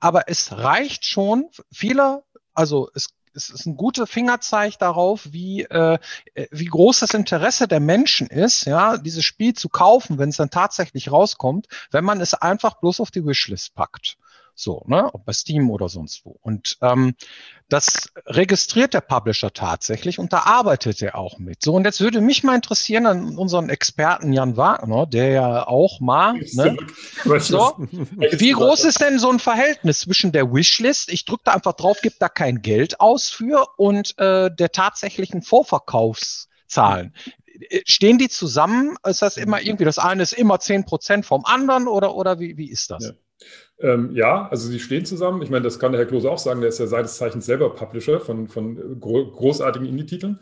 aber 0.00 0.28
es 0.28 0.52
reicht 0.52 1.04
schon, 1.04 1.48
viele 1.72 2.22
also 2.60 2.90
es, 2.94 3.08
es 3.34 3.50
ist 3.50 3.66
ein 3.66 3.76
guter 3.76 4.06
Fingerzeig 4.06 4.78
darauf, 4.78 5.32
wie, 5.32 5.62
äh, 5.62 5.98
wie 6.50 6.64
groß 6.64 7.00
das 7.00 7.14
Interesse 7.14 7.68
der 7.68 7.80
Menschen 7.80 8.26
ist, 8.26 8.64
ja, 8.64 8.96
dieses 8.98 9.24
Spiel 9.24 9.54
zu 9.54 9.68
kaufen, 9.68 10.18
wenn 10.18 10.30
es 10.30 10.36
dann 10.36 10.50
tatsächlich 10.50 11.10
rauskommt, 11.10 11.66
wenn 11.90 12.04
man 12.04 12.20
es 12.20 12.34
einfach 12.34 12.80
bloß 12.80 13.00
auf 13.00 13.10
die 13.10 13.24
Wishlist 13.24 13.74
packt. 13.74 14.16
So, 14.54 14.84
ne? 14.86 15.08
Ob 15.12 15.24
bei 15.24 15.32
Steam 15.32 15.70
oder 15.70 15.88
sonst 15.88 16.24
wo. 16.24 16.36
Und 16.42 16.76
ähm, 16.82 17.14
das 17.70 18.10
registriert 18.26 18.94
der 18.94 19.00
Publisher 19.00 19.52
tatsächlich 19.52 20.18
und 20.18 20.32
da 20.32 20.40
arbeitet 20.40 21.00
er 21.02 21.16
auch 21.16 21.38
mit. 21.38 21.62
So, 21.62 21.74
und 21.74 21.84
jetzt 21.84 22.00
würde 22.00 22.20
mich 22.20 22.42
mal 22.42 22.56
interessieren 22.56 23.06
an 23.06 23.38
unseren 23.38 23.70
Experten 23.70 24.32
Jan 24.32 24.56
Wagner, 24.56 25.06
der 25.06 25.30
ja 25.30 25.66
auch 25.66 26.00
mal. 26.00 26.34
Ne? 26.52 26.76
So, 27.38 27.74
wie 27.78 28.52
groß 28.52 28.84
ist 28.84 29.00
denn 29.00 29.18
so 29.18 29.30
ein 29.30 29.38
Verhältnis 29.38 30.00
zwischen 30.00 30.32
der 30.32 30.52
Wishlist, 30.52 31.12
ich 31.12 31.24
drücke 31.24 31.44
da 31.44 31.52
einfach 31.52 31.74
drauf, 31.74 32.00
gebe 32.02 32.16
da 32.18 32.28
kein 32.28 32.60
Geld 32.60 33.00
aus 33.00 33.30
für, 33.30 33.66
und 33.76 34.18
äh, 34.18 34.50
der 34.54 34.72
tatsächlichen 34.72 35.42
Vorverkaufszahlen? 35.42 37.14
Stehen 37.84 38.18
die 38.18 38.28
zusammen? 38.28 38.96
Ist 39.06 39.22
das 39.22 39.36
immer 39.36 39.60
irgendwie, 39.60 39.84
das 39.84 39.98
eine 39.98 40.22
ist 40.22 40.32
immer 40.32 40.58
10 40.58 40.86
Prozent 40.86 41.26
vom 41.26 41.44
anderen 41.44 41.88
oder, 41.88 42.16
oder 42.16 42.40
wie, 42.40 42.56
wie 42.56 42.70
ist 42.70 42.90
das? 42.90 43.04
Ja. 43.04 43.12
Ähm, 43.82 44.10
ja, 44.14 44.46
also 44.48 44.68
sie 44.68 44.78
stehen 44.78 45.04
zusammen. 45.04 45.42
Ich 45.42 45.50
meine, 45.50 45.64
das 45.64 45.78
kann 45.78 45.92
der 45.92 46.00
Herr 46.00 46.06
Klose 46.06 46.30
auch 46.30 46.38
sagen, 46.38 46.60
der 46.60 46.68
ist 46.68 46.78
ja 46.78 46.86
seines 46.86 47.16
Zeichens 47.16 47.46
selber 47.46 47.74
Publisher 47.74 48.20
von, 48.20 48.48
von 48.48 49.00
gro 49.00 49.30
großartigen 49.30 49.88
Indie-Titeln. 49.88 50.38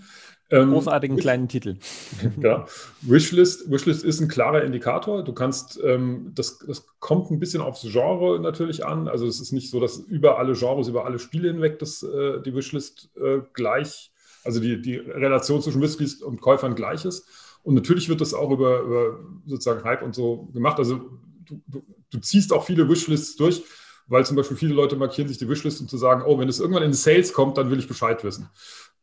Ähm, 0.50 0.70
großartigen 0.70 1.19
kleinen 1.19 1.46
Titeln. 1.46 1.79
ja. 2.43 2.67
Wishlist, 3.02 3.70
Wishlist 3.70 4.02
ist 4.02 4.20
ein 4.20 4.29
klarer 4.29 4.62
Indikator. 4.62 5.23
Du 5.23 5.32
kannst, 5.32 5.79
ähm, 5.85 6.32
das, 6.35 6.58
das 6.67 6.87
kommt 7.00 7.31
ein 7.31 7.38
bisschen 7.38 7.61
aufs 7.61 7.82
Genre 7.82 8.40
natürlich 8.40 8.85
an. 8.85 9.08
Also 9.08 9.26
es 9.26 9.41
ist 9.41 9.52
nicht 9.52 9.70
so, 9.70 9.79
dass 9.79 9.99
über 9.99 10.38
alle 10.38 10.55
Genres, 10.55 10.88
über 10.88 11.05
alle 11.05 11.19
Spiele 11.19 11.49
hinweg 11.49 11.79
das, 11.79 12.02
äh, 12.02 12.41
die 12.41 12.55
Wishlist 12.55 13.11
äh, 13.17 13.41
gleich, 13.52 14.11
also 14.43 14.58
die, 14.58 14.81
die 14.81 14.96
Relation 14.96 15.61
zwischen 15.61 15.82
Wishlist 15.82 16.23
und 16.23 16.41
Käufern 16.41 16.75
gleich 16.75 17.05
ist. 17.05 17.29
Und 17.62 17.75
natürlich 17.75 18.08
wird 18.08 18.23
das 18.23 18.32
auch 18.32 18.50
über, 18.50 18.81
über 18.81 19.19
sozusagen 19.46 19.84
Hype 19.84 20.02
und 20.02 20.14
so 20.14 20.49
gemacht. 20.55 20.79
Also 20.79 21.00
du, 21.44 21.61
du, 21.67 21.82
du 22.10 22.19
ziehst 22.19 22.52
auch 22.52 22.64
viele 22.64 22.88
Wishlists 22.88 23.37
durch, 23.37 23.62
weil 24.06 24.25
zum 24.25 24.37
Beispiel 24.37 24.56
viele 24.56 24.75
Leute 24.75 24.96
markieren 24.96 25.28
sich 25.28 25.38
die 25.38 25.49
Wishlist, 25.49 25.81
um 25.81 25.88
zu 25.88 25.99
sagen, 25.99 26.22
oh, 26.26 26.38
wenn 26.38 26.49
es 26.49 26.60
irgendwann 26.60 26.82
in 26.82 26.93
Sales 26.93 27.32
kommt, 27.32 27.58
dann 27.58 27.70
will 27.70 27.78
ich 27.78 27.88
Bescheid 27.88 28.25
wissen. 28.25 28.49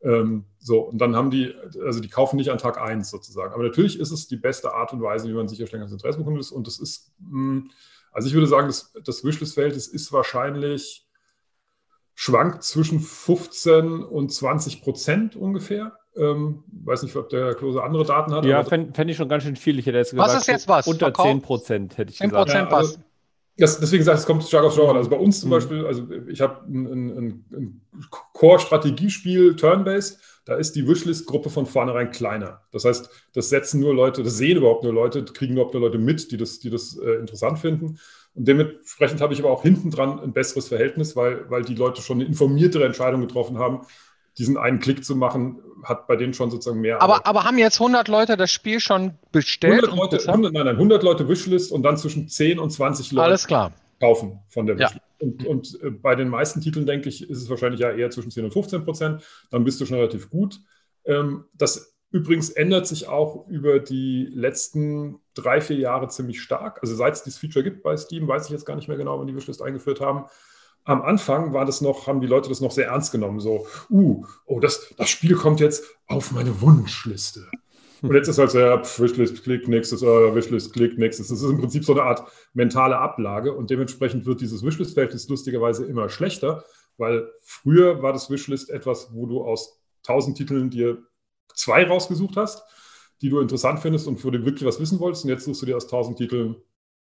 Ähm, 0.02 0.44
so, 0.58 0.80
und 0.80 0.98
dann 0.98 1.16
haben 1.16 1.30
die, 1.30 1.54
also 1.84 2.00
die 2.00 2.08
kaufen 2.08 2.36
nicht 2.36 2.50
an 2.50 2.58
Tag 2.58 2.80
1 2.80 3.10
sozusagen. 3.10 3.54
Aber 3.54 3.62
natürlich 3.62 3.98
ist 3.98 4.10
es 4.10 4.26
die 4.26 4.36
beste 4.36 4.72
Art 4.74 4.92
und 4.92 5.02
Weise, 5.02 5.28
wie 5.28 5.32
man 5.32 5.48
sicherstellen 5.48 5.82
kann, 5.82 5.90
dass 5.90 6.04
Interesse 6.04 6.38
ist. 6.38 6.50
Und 6.50 6.66
das 6.66 6.78
ist, 6.78 7.12
mh, 7.20 7.30
hm, 7.30 7.70
also 8.12 8.28
ich 8.28 8.34
würde 8.34 8.46
sagen, 8.46 8.66
das, 8.66 8.92
das 9.04 9.24
Wishlist-Verhältnis 9.24 9.88
ist 9.88 10.12
wahrscheinlich, 10.12 11.06
schwankt 12.14 12.64
zwischen 12.64 12.98
15 12.98 14.02
und 14.02 14.32
20 14.32 14.80
Prozent 14.80 15.36
ungefähr. 15.36 15.98
Ähm, 16.16 16.64
weiß 16.84 17.02
nicht, 17.02 17.14
ob 17.16 17.28
der 17.28 17.54
Klose 17.54 17.82
andere 17.82 18.04
Daten 18.04 18.32
hat. 18.32 18.44
Ja, 18.44 18.64
fände 18.64 18.92
fänd 18.94 19.10
ich 19.10 19.16
schon 19.16 19.28
ganz 19.28 19.42
schön 19.42 19.56
viel. 19.56 19.78
Ich 19.78 19.86
hätte 19.86 19.98
jetzt 19.98 20.12
gesagt, 20.12 20.28
was 20.28 20.40
ist 20.40 20.46
jetzt 20.48 20.68
was? 20.68 20.86
Unter 20.86 21.06
Verkauf? 21.06 21.26
10 21.26 21.42
Prozent 21.42 21.98
hätte 21.98 22.10
ich 22.10 22.18
10 22.18 22.30
gesagt. 22.30 22.50
10 22.50 22.58
Prozent 22.58 22.72
ja, 22.72 22.76
also, 22.78 22.98
das, 23.58 23.80
deswegen 23.80 24.04
sage 24.04 24.16
ich, 24.16 24.20
es 24.20 24.26
kommt 24.26 24.44
stark 24.44 24.64
aufs 24.64 24.76
Genre. 24.76 24.94
Also 24.94 25.10
bei 25.10 25.16
uns 25.16 25.40
zum 25.40 25.48
mhm. 25.48 25.54
Beispiel, 25.54 25.86
also 25.86 26.06
ich 26.28 26.40
habe 26.40 26.66
ein, 26.68 26.86
ein, 26.86 27.44
ein 27.52 27.80
Core-Strategiespiel 28.34 29.56
Turn-Based, 29.56 30.20
da 30.44 30.54
ist 30.54 30.76
die 30.76 30.86
Wishlist-Gruppe 30.86 31.50
von 31.50 31.66
vornherein 31.66 32.10
kleiner. 32.10 32.62
Das 32.70 32.84
heißt, 32.84 33.10
das 33.32 33.48
setzen 33.48 33.80
nur 33.80 33.94
Leute, 33.94 34.22
das 34.22 34.36
sehen 34.36 34.58
überhaupt 34.58 34.84
nur 34.84 34.92
Leute, 34.92 35.24
kriegen 35.24 35.54
überhaupt 35.54 35.74
nur 35.74 35.82
Leute 35.82 35.98
mit, 35.98 36.30
die 36.30 36.36
das, 36.36 36.60
die 36.60 36.70
das 36.70 36.98
äh, 36.98 37.14
interessant 37.14 37.58
finden. 37.58 37.98
Und 38.34 38.46
dementsprechend 38.46 39.22
habe 39.22 39.32
ich 39.32 39.40
aber 39.40 39.50
auch 39.50 39.62
hinten 39.62 39.90
dran 39.90 40.20
ein 40.20 40.34
besseres 40.34 40.68
Verhältnis, 40.68 41.16
weil, 41.16 41.50
weil 41.50 41.62
die 41.62 41.74
Leute 41.74 42.02
schon 42.02 42.18
eine 42.18 42.28
informiertere 42.28 42.84
Entscheidung 42.84 43.22
getroffen 43.22 43.58
haben, 43.58 43.86
diesen 44.36 44.58
einen 44.58 44.80
Klick 44.80 45.04
zu 45.04 45.16
machen, 45.16 45.62
hat 45.88 46.06
bei 46.06 46.16
denen 46.16 46.34
schon 46.34 46.50
sozusagen 46.50 46.80
mehr. 46.80 47.00
Aber, 47.00 47.26
aber 47.26 47.44
haben 47.44 47.58
jetzt 47.58 47.80
100 47.80 48.08
Leute 48.08 48.36
das 48.36 48.50
Spiel 48.50 48.80
schon 48.80 49.14
bestellt? 49.32 49.84
100 49.84 50.12
Leute, 50.12 50.28
100, 50.28 50.52
nein, 50.52 50.66
nein, 50.66 50.74
100 50.74 51.02
Leute 51.02 51.28
Wishlist 51.28 51.72
und 51.72 51.82
dann 51.82 51.96
zwischen 51.96 52.28
10 52.28 52.58
und 52.58 52.70
20 52.70 53.12
Leute 53.12 53.72
kaufen 54.00 54.40
von 54.48 54.66
der 54.66 54.76
Wishlist. 54.78 54.94
Ja. 54.94 55.26
Und, 55.26 55.46
und 55.46 55.82
äh, 55.82 55.90
bei 55.90 56.14
den 56.14 56.28
meisten 56.28 56.60
Titeln, 56.60 56.86
denke 56.86 57.08
ich, 57.08 57.28
ist 57.28 57.42
es 57.42 57.48
wahrscheinlich 57.48 57.80
ja 57.80 57.90
eher 57.90 58.10
zwischen 58.10 58.30
10 58.30 58.44
und 58.44 58.52
15 58.52 58.84
Prozent. 58.84 59.22
Dann 59.50 59.64
bist 59.64 59.80
du 59.80 59.86
schon 59.86 59.96
relativ 59.96 60.28
gut. 60.28 60.60
Ähm, 61.04 61.44
das 61.54 61.94
übrigens 62.10 62.50
ändert 62.50 62.86
sich 62.86 63.08
auch 63.08 63.46
über 63.48 63.78
die 63.78 64.28
letzten 64.32 65.20
drei, 65.34 65.60
vier 65.60 65.76
Jahre 65.76 66.08
ziemlich 66.08 66.40
stark. 66.40 66.78
Also 66.82 66.94
seit 66.94 67.14
es 67.14 67.22
dieses 67.22 67.38
Feature 67.38 67.62
gibt 67.62 67.82
bei 67.82 67.96
Steam, 67.96 68.28
weiß 68.28 68.46
ich 68.46 68.50
jetzt 68.50 68.64
gar 68.64 68.76
nicht 68.76 68.88
mehr 68.88 68.96
genau, 68.96 69.18
wann 69.18 69.26
die 69.26 69.36
Wishlist 69.36 69.62
eingeführt 69.62 70.00
haben 70.00 70.26
am 70.86 71.02
Anfang 71.02 71.52
war 71.52 71.64
das 71.64 71.80
noch, 71.80 72.06
haben 72.06 72.20
die 72.20 72.28
Leute 72.28 72.48
das 72.48 72.60
noch 72.60 72.70
sehr 72.70 72.86
ernst 72.86 73.10
genommen. 73.10 73.40
So, 73.40 73.66
uh, 73.90 74.24
oh, 74.46 74.60
das, 74.60 74.94
das 74.96 75.10
Spiel 75.10 75.34
kommt 75.34 75.60
jetzt 75.60 75.84
auf 76.06 76.30
meine 76.30 76.60
Wunschliste. 76.60 77.46
Und 78.02 78.14
jetzt 78.14 78.28
ist 78.28 78.38
halt 78.38 78.52
so, 78.52 78.60
ja, 78.60 78.80
Wishlist, 78.80 79.42
klick, 79.42 79.66
nächstes, 79.66 80.02
uh, 80.02 80.34
Wishlist, 80.34 80.72
klick, 80.72 80.96
nächstes. 80.96 81.28
Das 81.28 81.42
ist 81.42 81.50
im 81.50 81.58
Prinzip 81.58 81.84
so 81.84 81.92
eine 81.92 82.04
Art 82.04 82.30
mentale 82.54 82.98
Ablage 82.98 83.52
und 83.52 83.68
dementsprechend 83.70 84.26
wird 84.26 84.40
dieses 84.40 84.64
Wishlist-Verhältnis 84.64 85.28
lustigerweise 85.28 85.84
immer 85.86 86.08
schlechter, 86.08 86.64
weil 86.98 87.28
früher 87.40 88.02
war 88.02 88.12
das 88.12 88.30
Wishlist 88.30 88.70
etwas, 88.70 89.12
wo 89.12 89.26
du 89.26 89.42
aus 89.42 89.82
1000 90.06 90.36
Titeln 90.36 90.70
dir 90.70 90.98
zwei 91.52 91.84
rausgesucht 91.84 92.36
hast, 92.36 92.62
die 93.22 93.28
du 93.28 93.40
interessant 93.40 93.80
findest 93.80 94.06
und 94.06 94.18
für 94.18 94.30
die 94.30 94.44
wirklich 94.44 94.66
was 94.68 94.78
wissen 94.78 95.00
wolltest 95.00 95.24
und 95.24 95.30
jetzt 95.30 95.46
suchst 95.46 95.62
du 95.62 95.66
dir 95.66 95.76
aus 95.76 95.86
1000 95.86 96.16
Titeln 96.16 96.56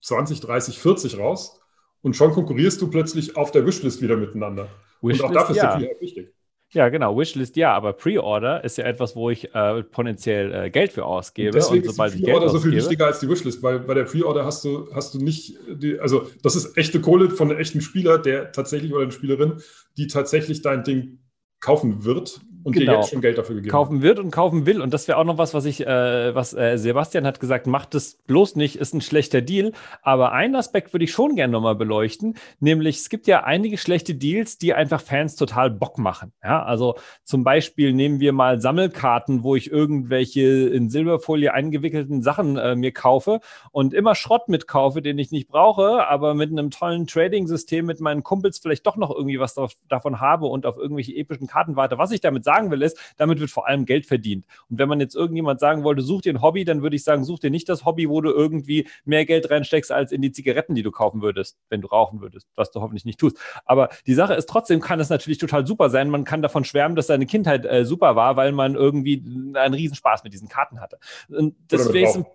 20, 0.01 0.39
30, 0.39 0.79
40 0.79 1.19
raus 1.19 1.59
und 2.01 2.15
schon 2.15 2.31
konkurrierst 2.31 2.81
du 2.81 2.89
plötzlich 2.89 3.35
auf 3.35 3.51
der 3.51 3.65
Wishlist 3.65 4.01
wieder 4.01 4.17
miteinander. 4.17 4.69
Wishlist, 5.01 5.23
und 5.23 5.29
auch 5.29 5.33
dafür 5.33 5.55
ist 5.55 5.61
ja. 5.61 5.77
der 5.77 6.01
wichtig. 6.01 6.33
Ja, 6.71 6.89
genau, 6.89 7.17
Wishlist 7.17 7.55
ja, 7.55 7.73
aber 7.73 7.93
Pre-Order 7.93 8.63
ist 8.63 8.77
ja 8.77 8.83
etwas, 8.83 9.15
wo 9.15 9.29
ich 9.29 9.55
äh, 9.55 9.83
potenziell 9.83 10.53
äh, 10.53 10.69
Geld 10.69 10.91
für 10.91 11.05
ausgebe. 11.05 11.49
Und 11.49 11.55
deswegen 11.55 11.87
und 11.87 11.93
sobald 11.93 12.13
ist 12.13 12.19
die 12.19 12.23
Pre-Order 12.25 12.49
so 12.49 12.59
viel 12.59 12.73
wichtiger 12.73 13.05
als 13.05 13.19
die 13.21 13.29
Wishlist, 13.29 13.63
weil 13.63 13.79
bei 13.79 13.93
der 13.93 14.03
Pre-Order 14.03 14.43
hast 14.43 14.65
du, 14.65 14.89
hast 14.93 15.13
du 15.13 15.19
nicht, 15.19 15.57
die, 15.69 15.97
also 15.99 16.29
das 16.43 16.57
ist 16.57 16.77
echte 16.77 16.99
Kohle 16.99 17.29
von 17.29 17.49
einem 17.49 17.59
echten 17.59 17.79
Spieler, 17.79 18.17
der 18.17 18.51
tatsächlich 18.51 18.91
oder 18.91 19.03
eine 19.03 19.13
Spielerin, 19.13 19.61
die 19.95 20.07
tatsächlich 20.07 20.61
dein 20.61 20.83
Ding 20.83 21.19
kaufen 21.61 22.03
wird 22.03 22.41
und 22.67 22.73
genau. 22.73 22.91
dir 22.91 22.97
jetzt 22.97 23.11
schon 23.11 23.21
Geld 23.21 23.37
dafür 23.37 23.55
gegeben 23.55 23.71
kaufen 23.71 24.01
wird 24.01 24.19
und 24.19 24.29
kaufen 24.29 24.65
will. 24.65 24.81
Und 24.81 24.93
das 24.93 25.07
wäre 25.07 25.17
auch 25.17 25.23
noch 25.23 25.37
was, 25.37 25.53
was 25.53 25.63
ich, 25.63 25.87
äh, 25.87 26.35
was 26.35 26.53
äh, 26.53 26.77
Sebastian 26.77 27.25
hat 27.25 27.39
gesagt, 27.39 27.65
macht 27.65 27.95
es 27.95 28.15
bloß 28.27 28.57
nicht, 28.57 28.75
ist 28.75 28.93
ein 28.93 28.99
schlechter 28.99 29.39
Deal. 29.41 29.71
Aber 30.01 30.33
einen 30.33 30.53
Aspekt 30.53 30.93
würde 30.93 31.05
ich 31.05 31.13
schon 31.13 31.37
gerne 31.37 31.53
nochmal 31.53 31.75
beleuchten, 31.75 32.35
nämlich 32.59 32.97
es 32.97 33.07
gibt 33.07 33.25
ja 33.25 33.45
einige 33.45 33.77
schlechte 33.77 34.15
Deals, 34.15 34.57
die 34.57 34.73
einfach 34.73 34.99
Fans 34.99 35.37
total 35.37 35.71
Bock 35.71 35.97
machen. 35.97 36.33
Ja, 36.43 36.61
also 36.61 36.95
zum 37.23 37.45
Beispiel 37.45 37.93
nehmen 37.93 38.19
wir 38.19 38.33
mal 38.33 38.59
Sammelkarten, 38.59 39.43
wo 39.43 39.55
ich 39.55 39.71
irgendwelche 39.71 40.41
in 40.41 40.89
Silberfolie 40.89 41.53
eingewickelten 41.53 42.21
Sachen 42.21 42.57
äh, 42.57 42.75
mir 42.75 42.91
kaufe 42.91 43.39
und 43.71 43.93
immer 43.93 44.13
Schrott 44.13 44.49
mitkaufe, 44.49 45.01
den 45.01 45.17
ich 45.19 45.31
nicht 45.31 45.47
brauche, 45.47 46.05
aber 46.05 46.33
mit 46.33 46.51
einem 46.51 46.69
tollen 46.69 47.07
Trading-System 47.07 47.85
mit 47.85 48.01
meinen 48.01 48.23
Kumpels 48.23 48.59
vielleicht 48.59 48.85
doch 48.85 48.97
noch 48.97 49.15
irgendwie 49.15 49.39
was 49.39 49.55
davon 49.87 50.19
habe 50.19 50.47
und 50.47 50.65
auf 50.65 50.75
irgendwelche 50.75 51.15
epischen 51.15 51.47
Karten 51.47 51.77
warte. 51.77 51.97
Was 51.97 52.11
ich 52.11 52.19
damit 52.19 52.43
sage, 52.43 52.56
sagen 52.57 52.71
will, 52.71 52.81
ist, 52.81 52.97
damit 53.17 53.39
wird 53.39 53.49
vor 53.49 53.67
allem 53.67 53.85
Geld 53.85 54.05
verdient. 54.05 54.45
Und 54.69 54.79
wenn 54.79 54.89
man 54.89 54.99
jetzt 54.99 55.15
irgendjemand 55.15 55.59
sagen 55.59 55.83
wollte, 55.83 56.01
such 56.01 56.21
dir 56.21 56.33
ein 56.33 56.41
Hobby, 56.41 56.65
dann 56.65 56.81
würde 56.81 56.95
ich 56.95 57.03
sagen, 57.03 57.23
such 57.23 57.39
dir 57.39 57.51
nicht 57.51 57.69
das 57.69 57.85
Hobby, 57.85 58.09
wo 58.09 58.21
du 58.21 58.31
irgendwie 58.31 58.87
mehr 59.05 59.25
Geld 59.25 59.49
reinsteckst 59.49 59.91
als 59.91 60.11
in 60.11 60.21
die 60.21 60.31
Zigaretten, 60.31 60.75
die 60.75 60.83
du 60.83 60.91
kaufen 60.91 61.21
würdest, 61.21 61.57
wenn 61.69 61.81
du 61.81 61.87
rauchen 61.87 62.21
würdest, 62.21 62.47
was 62.55 62.71
du 62.71 62.81
hoffentlich 62.81 63.05
nicht 63.05 63.19
tust. 63.19 63.37
Aber 63.65 63.89
die 64.05 64.13
Sache 64.13 64.33
ist 64.33 64.49
trotzdem, 64.49 64.81
kann 64.81 64.99
es 64.99 65.09
natürlich 65.09 65.37
total 65.37 65.65
super 65.67 65.89
sein. 65.89 66.09
Man 66.09 66.23
kann 66.23 66.41
davon 66.41 66.63
schwärmen, 66.63 66.95
dass 66.95 67.07
seine 67.07 67.25
Kindheit 67.25 67.65
äh, 67.65 67.85
super 67.85 68.15
war, 68.15 68.35
weil 68.35 68.51
man 68.51 68.75
irgendwie 68.75 69.23
einen 69.53 69.73
Riesenspaß 69.73 70.23
mit 70.23 70.33
diesen 70.33 70.47
Karten 70.47 70.79
hatte. 70.79 70.99
Und 71.29 71.55
deswegen. 71.71 72.25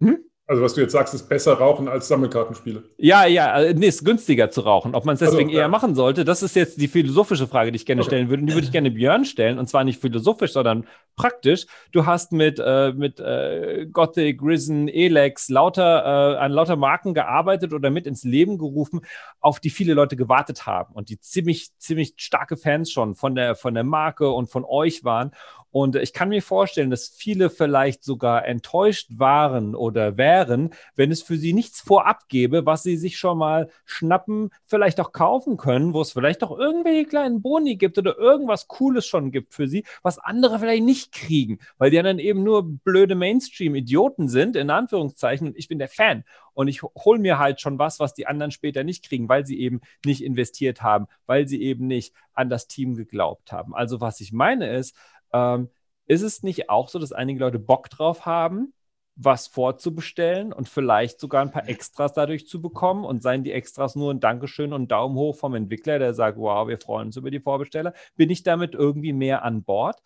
Hm? 0.00 0.27
Also 0.50 0.62
was 0.62 0.72
du 0.72 0.80
jetzt 0.80 0.92
sagst, 0.92 1.12
ist 1.12 1.28
besser 1.28 1.52
rauchen 1.52 1.88
als 1.88 2.08
Sammelkartenspiele. 2.08 2.82
Ja, 2.96 3.26
ja, 3.26 3.60
äh, 3.60 3.74
nee, 3.74 3.88
ist 3.88 4.02
günstiger 4.02 4.48
zu 4.50 4.62
rauchen. 4.62 4.94
Ob 4.94 5.04
man 5.04 5.12
es 5.12 5.20
deswegen 5.20 5.50
also, 5.50 5.60
eher 5.60 5.68
machen 5.68 5.94
sollte, 5.94 6.24
das 6.24 6.42
ist 6.42 6.56
jetzt 6.56 6.80
die 6.80 6.88
philosophische 6.88 7.46
Frage, 7.46 7.70
die 7.70 7.76
ich 7.76 7.84
gerne 7.84 8.00
okay. 8.00 8.08
stellen 8.08 8.30
würde. 8.30 8.40
Und 8.40 8.46
die 8.46 8.54
würde 8.54 8.64
ich 8.64 8.72
gerne 8.72 8.90
Björn 8.90 9.26
stellen. 9.26 9.58
Und 9.58 9.68
zwar 9.68 9.84
nicht 9.84 10.00
philosophisch, 10.00 10.52
sondern 10.52 10.86
praktisch. 11.16 11.66
Du 11.92 12.06
hast 12.06 12.32
mit, 12.32 12.58
äh, 12.64 12.94
mit 12.94 13.20
äh, 13.20 13.88
Gothic, 13.92 14.40
Risen, 14.42 14.88
Elex 14.88 15.50
lauter, 15.50 16.36
äh, 16.36 16.38
an 16.38 16.52
lauter 16.52 16.76
Marken 16.76 17.12
gearbeitet 17.12 17.74
oder 17.74 17.90
mit 17.90 18.06
ins 18.06 18.24
Leben 18.24 18.56
gerufen, 18.56 19.02
auf 19.40 19.60
die 19.60 19.68
viele 19.68 19.92
Leute 19.92 20.16
gewartet 20.16 20.64
haben 20.64 20.94
und 20.94 21.10
die 21.10 21.20
ziemlich, 21.20 21.76
ziemlich 21.76 22.14
starke 22.16 22.56
Fans 22.56 22.90
schon 22.90 23.16
von 23.16 23.34
der, 23.34 23.54
von 23.54 23.74
der 23.74 23.84
Marke 23.84 24.30
und 24.30 24.50
von 24.50 24.64
euch 24.64 25.04
waren. 25.04 25.32
Und 25.70 25.96
ich 25.96 26.12
kann 26.12 26.30
mir 26.30 26.42
vorstellen, 26.42 26.90
dass 26.90 27.08
viele 27.08 27.50
vielleicht 27.50 28.02
sogar 28.02 28.46
enttäuscht 28.46 29.08
waren 29.16 29.74
oder 29.74 30.16
wären, 30.16 30.70
wenn 30.96 31.10
es 31.10 31.22
für 31.22 31.36
sie 31.36 31.52
nichts 31.52 31.80
vorab 31.80 32.28
gäbe, 32.28 32.64
was 32.64 32.82
sie 32.82 32.96
sich 32.96 33.18
schon 33.18 33.38
mal 33.38 33.68
schnappen, 33.84 34.50
vielleicht 34.64 35.00
auch 35.00 35.12
kaufen 35.12 35.56
können, 35.56 35.92
wo 35.92 36.00
es 36.00 36.12
vielleicht 36.12 36.42
auch 36.42 36.58
irgendwelche 36.58 37.04
kleinen 37.04 37.42
Boni 37.42 37.76
gibt 37.76 37.98
oder 37.98 38.16
irgendwas 38.16 38.68
Cooles 38.68 39.06
schon 39.06 39.30
gibt 39.30 39.54
für 39.54 39.68
sie, 39.68 39.84
was 40.02 40.18
andere 40.18 40.58
vielleicht 40.58 40.84
nicht 40.84 41.12
kriegen, 41.12 41.58
weil 41.76 41.90
die 41.90 42.00
dann 42.02 42.18
eben 42.18 42.42
nur 42.42 42.62
blöde 42.64 43.14
Mainstream-Idioten 43.14 44.28
sind, 44.28 44.56
in 44.56 44.70
Anführungszeichen, 44.70 45.48
und 45.48 45.58
ich 45.58 45.68
bin 45.68 45.78
der 45.78 45.88
Fan. 45.88 46.24
Und 46.54 46.66
ich 46.66 46.82
hole 46.82 47.20
mir 47.20 47.38
halt 47.38 47.60
schon 47.60 47.78
was, 47.78 48.00
was 48.00 48.14
die 48.14 48.26
anderen 48.26 48.50
später 48.50 48.82
nicht 48.82 49.04
kriegen, 49.06 49.28
weil 49.28 49.46
sie 49.46 49.60
eben 49.60 49.80
nicht 50.04 50.24
investiert 50.24 50.82
haben, 50.82 51.06
weil 51.26 51.46
sie 51.46 51.62
eben 51.62 51.86
nicht 51.86 52.12
an 52.34 52.50
das 52.50 52.66
Team 52.66 52.96
geglaubt 52.96 53.52
haben. 53.52 53.74
Also 53.74 54.00
was 54.00 54.20
ich 54.20 54.32
meine 54.32 54.68
ist, 54.72 54.96
ähm, 55.32 55.68
ist 56.06 56.22
es 56.22 56.42
nicht 56.42 56.70
auch 56.70 56.88
so, 56.88 56.98
dass 56.98 57.12
einige 57.12 57.40
Leute 57.40 57.58
Bock 57.58 57.90
drauf 57.90 58.26
haben, 58.26 58.72
was 59.20 59.48
vorzubestellen 59.48 60.52
und 60.52 60.68
vielleicht 60.68 61.18
sogar 61.18 61.42
ein 61.42 61.50
paar 61.50 61.68
Extras 61.68 62.12
dadurch 62.12 62.46
zu 62.46 62.62
bekommen 62.62 63.04
und 63.04 63.20
seien 63.20 63.42
die 63.42 63.52
Extras 63.52 63.96
nur 63.96 64.14
ein 64.14 64.20
Dankeschön 64.20 64.72
und 64.72 64.92
Daumen 64.92 65.16
hoch 65.16 65.36
vom 65.36 65.54
Entwickler, 65.54 65.98
der 65.98 66.14
sagt, 66.14 66.38
wow, 66.38 66.68
wir 66.68 66.78
freuen 66.78 67.08
uns 67.08 67.16
über 67.16 67.30
die 67.30 67.40
Vorbesteller. 67.40 67.94
Bin 68.16 68.30
ich 68.30 68.44
damit 68.44 68.74
irgendwie 68.74 69.12
mehr 69.12 69.42
an 69.42 69.64
Bord? 69.64 70.00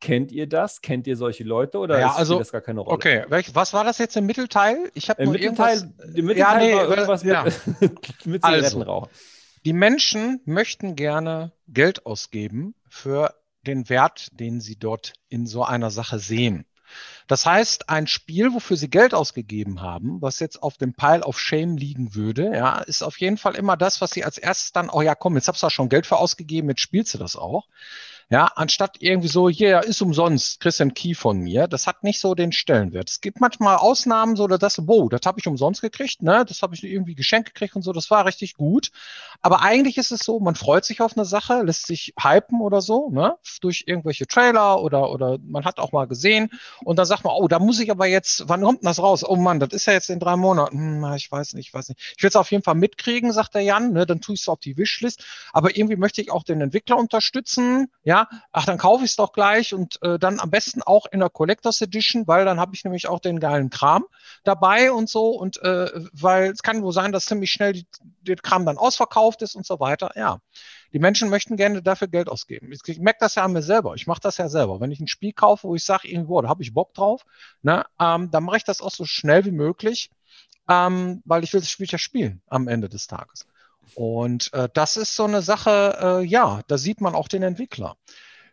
Kennt 0.00 0.30
ihr 0.30 0.46
das? 0.46 0.80
Kennt 0.82 1.06
ihr 1.06 1.16
solche 1.16 1.44
Leute 1.44 1.78
oder 1.78 1.98
ja, 1.98 2.12
also, 2.12 2.38
das 2.38 2.52
gar 2.52 2.60
keine 2.60 2.80
Rolle? 2.80 2.94
Okay, 2.94 3.24
was 3.28 3.72
war 3.72 3.84
das 3.84 3.98
jetzt 3.98 4.16
im 4.16 4.26
Mittelteil? 4.26 4.90
Ich 4.94 5.08
habe 5.10 5.22
Im 5.22 5.32
Mittelteil, 5.32 5.92
im 6.14 6.26
Mittelteil 6.26 6.36
ja, 6.36 6.58
nee, 6.58 6.74
war 6.74 6.88
irgendwas 6.88 7.22
ja. 7.24 7.44
mit, 7.80 8.26
mit 8.26 8.44
also, 8.44 9.08
Die 9.64 9.72
Menschen 9.72 10.40
möchten 10.44 10.94
gerne 10.94 11.52
Geld 11.66 12.06
ausgeben 12.06 12.74
für 12.88 13.34
den 13.66 13.88
Wert, 13.88 14.28
den 14.32 14.60
Sie 14.60 14.76
dort 14.76 15.14
in 15.28 15.46
so 15.46 15.64
einer 15.64 15.90
Sache 15.90 16.18
sehen. 16.18 16.64
Das 17.26 17.44
heißt, 17.44 17.90
ein 17.90 18.06
Spiel, 18.06 18.54
wofür 18.54 18.76
Sie 18.76 18.88
Geld 18.88 19.12
ausgegeben 19.12 19.82
haben, 19.82 20.22
was 20.22 20.38
jetzt 20.38 20.62
auf 20.62 20.78
dem 20.78 20.94
Pile 20.94 21.24
of 21.24 21.38
Shame 21.38 21.76
liegen 21.76 22.14
würde, 22.14 22.50
ja, 22.54 22.78
ist 22.78 23.02
auf 23.02 23.18
jeden 23.20 23.36
Fall 23.36 23.54
immer 23.54 23.76
das, 23.76 24.00
was 24.00 24.10
Sie 24.12 24.24
als 24.24 24.38
erstes 24.38 24.72
dann, 24.72 24.88
oh 24.88 25.02
ja, 25.02 25.14
komm, 25.14 25.36
jetzt 25.36 25.48
du 25.48 25.52
da 25.60 25.70
schon 25.70 25.90
Geld 25.90 26.06
für 26.06 26.16
ausgegeben, 26.16 26.70
jetzt 26.70 26.80
spielst 26.80 27.12
du 27.12 27.18
das 27.18 27.36
auch. 27.36 27.66
Ja, 28.30 28.44
anstatt 28.56 28.96
irgendwie 29.00 29.28
so, 29.28 29.48
hier 29.48 29.68
yeah, 29.68 29.80
ist 29.80 30.02
umsonst, 30.02 30.60
Christian 30.60 30.92
Key 30.92 31.14
von 31.14 31.38
mir. 31.40 31.66
Das 31.66 31.86
hat 31.86 32.04
nicht 32.04 32.20
so 32.20 32.34
den 32.34 32.52
Stellenwert. 32.52 33.08
Es 33.08 33.22
gibt 33.22 33.40
manchmal 33.40 33.76
Ausnahmen, 33.76 34.36
so 34.36 34.46
dass 34.46 34.58
das, 34.58 34.74
das 34.76 35.20
habe 35.24 35.40
ich 35.40 35.46
umsonst 35.46 35.80
gekriegt, 35.80 36.22
ne? 36.22 36.44
Das 36.46 36.60
habe 36.60 36.74
ich 36.74 36.84
irgendwie 36.84 37.14
geschenkt 37.14 37.54
gekriegt 37.54 37.74
und 37.74 37.80
so, 37.80 37.92
das 37.94 38.10
war 38.10 38.26
richtig 38.26 38.54
gut. 38.54 38.90
Aber 39.40 39.62
eigentlich 39.62 39.96
ist 39.96 40.10
es 40.10 40.20
so, 40.20 40.40
man 40.40 40.56
freut 40.56 40.84
sich 40.84 41.00
auf 41.00 41.16
eine 41.16 41.24
Sache, 41.24 41.62
lässt 41.62 41.86
sich 41.86 42.12
hypen 42.20 42.60
oder 42.60 42.82
so, 42.82 43.08
ne? 43.08 43.38
Durch 43.62 43.84
irgendwelche 43.86 44.26
Trailer 44.26 44.82
oder, 44.82 45.10
oder 45.10 45.38
man 45.42 45.64
hat 45.64 45.78
auch 45.78 45.92
mal 45.92 46.06
gesehen 46.06 46.50
und 46.84 46.98
dann 46.98 47.06
sagt 47.06 47.24
man, 47.24 47.32
oh, 47.34 47.48
da 47.48 47.58
muss 47.58 47.80
ich 47.80 47.90
aber 47.90 48.06
jetzt, 48.06 48.46
wann 48.46 48.60
kommt 48.60 48.82
denn 48.82 48.88
das 48.88 48.98
raus? 48.98 49.24
Oh 49.26 49.36
Mann, 49.36 49.58
das 49.58 49.70
ist 49.72 49.86
ja 49.86 49.94
jetzt 49.94 50.10
in 50.10 50.20
drei 50.20 50.36
Monaten. 50.36 51.02
Hm, 51.02 51.14
ich 51.14 51.32
weiß 51.32 51.54
nicht, 51.54 51.68
ich 51.68 51.72
weiß 51.72 51.88
nicht. 51.88 52.14
Ich 52.18 52.22
will 52.22 52.28
es 52.28 52.36
auf 52.36 52.50
jeden 52.50 52.62
Fall 52.62 52.74
mitkriegen, 52.74 53.32
sagt 53.32 53.54
der 53.54 53.62
Jan, 53.62 53.94
ne? 53.94 54.04
Dann 54.04 54.20
tue 54.20 54.34
ich 54.34 54.42
es 54.42 54.48
auf 54.48 54.60
die 54.60 54.76
Wishlist. 54.76 55.24
Aber 55.54 55.74
irgendwie 55.74 55.96
möchte 55.96 56.20
ich 56.20 56.30
auch 56.30 56.42
den 56.42 56.60
Entwickler 56.60 56.98
unterstützen, 56.98 57.90
ja? 58.04 58.17
Ach, 58.52 58.64
dann 58.64 58.78
kaufe 58.78 59.04
ich 59.04 59.10
es 59.10 59.16
doch 59.16 59.32
gleich 59.32 59.74
und 59.74 60.02
äh, 60.02 60.18
dann 60.18 60.40
am 60.40 60.50
besten 60.50 60.82
auch 60.82 61.06
in 61.06 61.20
der 61.20 61.30
Collectors 61.30 61.80
Edition, 61.80 62.26
weil 62.26 62.44
dann 62.44 62.58
habe 62.58 62.74
ich 62.74 62.84
nämlich 62.84 63.06
auch 63.06 63.20
den 63.20 63.38
geilen 63.38 63.70
Kram 63.70 64.04
dabei 64.44 64.90
und 64.90 65.08
so 65.08 65.30
und 65.30 65.62
äh, 65.62 65.90
weil 66.12 66.50
es 66.50 66.62
kann 66.62 66.82
wohl 66.82 66.92
sein, 66.92 67.12
dass 67.12 67.26
ziemlich 67.26 67.50
schnell 67.50 67.82
der 68.22 68.36
Kram 68.36 68.66
dann 68.66 68.78
ausverkauft 68.78 69.42
ist 69.42 69.54
und 69.54 69.66
so 69.66 69.78
weiter. 69.78 70.12
Ja, 70.16 70.40
die 70.92 70.98
Menschen 70.98 71.28
möchten 71.28 71.56
gerne 71.56 71.82
dafür 71.82 72.08
Geld 72.08 72.28
ausgeben. 72.28 72.72
Ich, 72.72 72.80
ich 72.86 72.98
merke 72.98 73.18
das 73.20 73.34
ja 73.34 73.44
an 73.44 73.52
mir 73.52 73.62
selber. 73.62 73.94
Ich 73.94 74.06
mache 74.06 74.20
das 74.20 74.38
ja 74.38 74.48
selber. 74.48 74.80
Wenn 74.80 74.90
ich 74.90 75.00
ein 75.00 75.08
Spiel 75.08 75.32
kaufe, 75.32 75.68
wo 75.68 75.74
ich 75.74 75.84
sage, 75.84 76.08
irgendwo, 76.08 76.40
da 76.40 76.48
habe 76.48 76.62
ich 76.62 76.74
Bock 76.74 76.94
drauf, 76.94 77.24
ne, 77.62 77.84
ähm, 78.00 78.30
dann 78.30 78.44
mache 78.44 78.56
ich 78.58 78.64
das 78.64 78.80
auch 78.80 78.90
so 78.90 79.04
schnell 79.04 79.44
wie 79.44 79.52
möglich, 79.52 80.10
ähm, 80.68 81.22
weil 81.24 81.44
ich 81.44 81.52
will 81.52 81.60
das 81.60 81.70
Spiel 81.70 81.88
ja 81.90 81.98
spielen 81.98 82.42
am 82.46 82.68
Ende 82.68 82.88
des 82.88 83.06
Tages. 83.06 83.46
Und 83.94 84.52
äh, 84.52 84.68
das 84.72 84.96
ist 84.96 85.14
so 85.14 85.24
eine 85.24 85.42
Sache, 85.42 85.98
äh, 86.00 86.24
ja, 86.24 86.62
da 86.68 86.78
sieht 86.78 87.00
man 87.00 87.14
auch 87.14 87.28
den 87.28 87.42
Entwickler. 87.42 87.96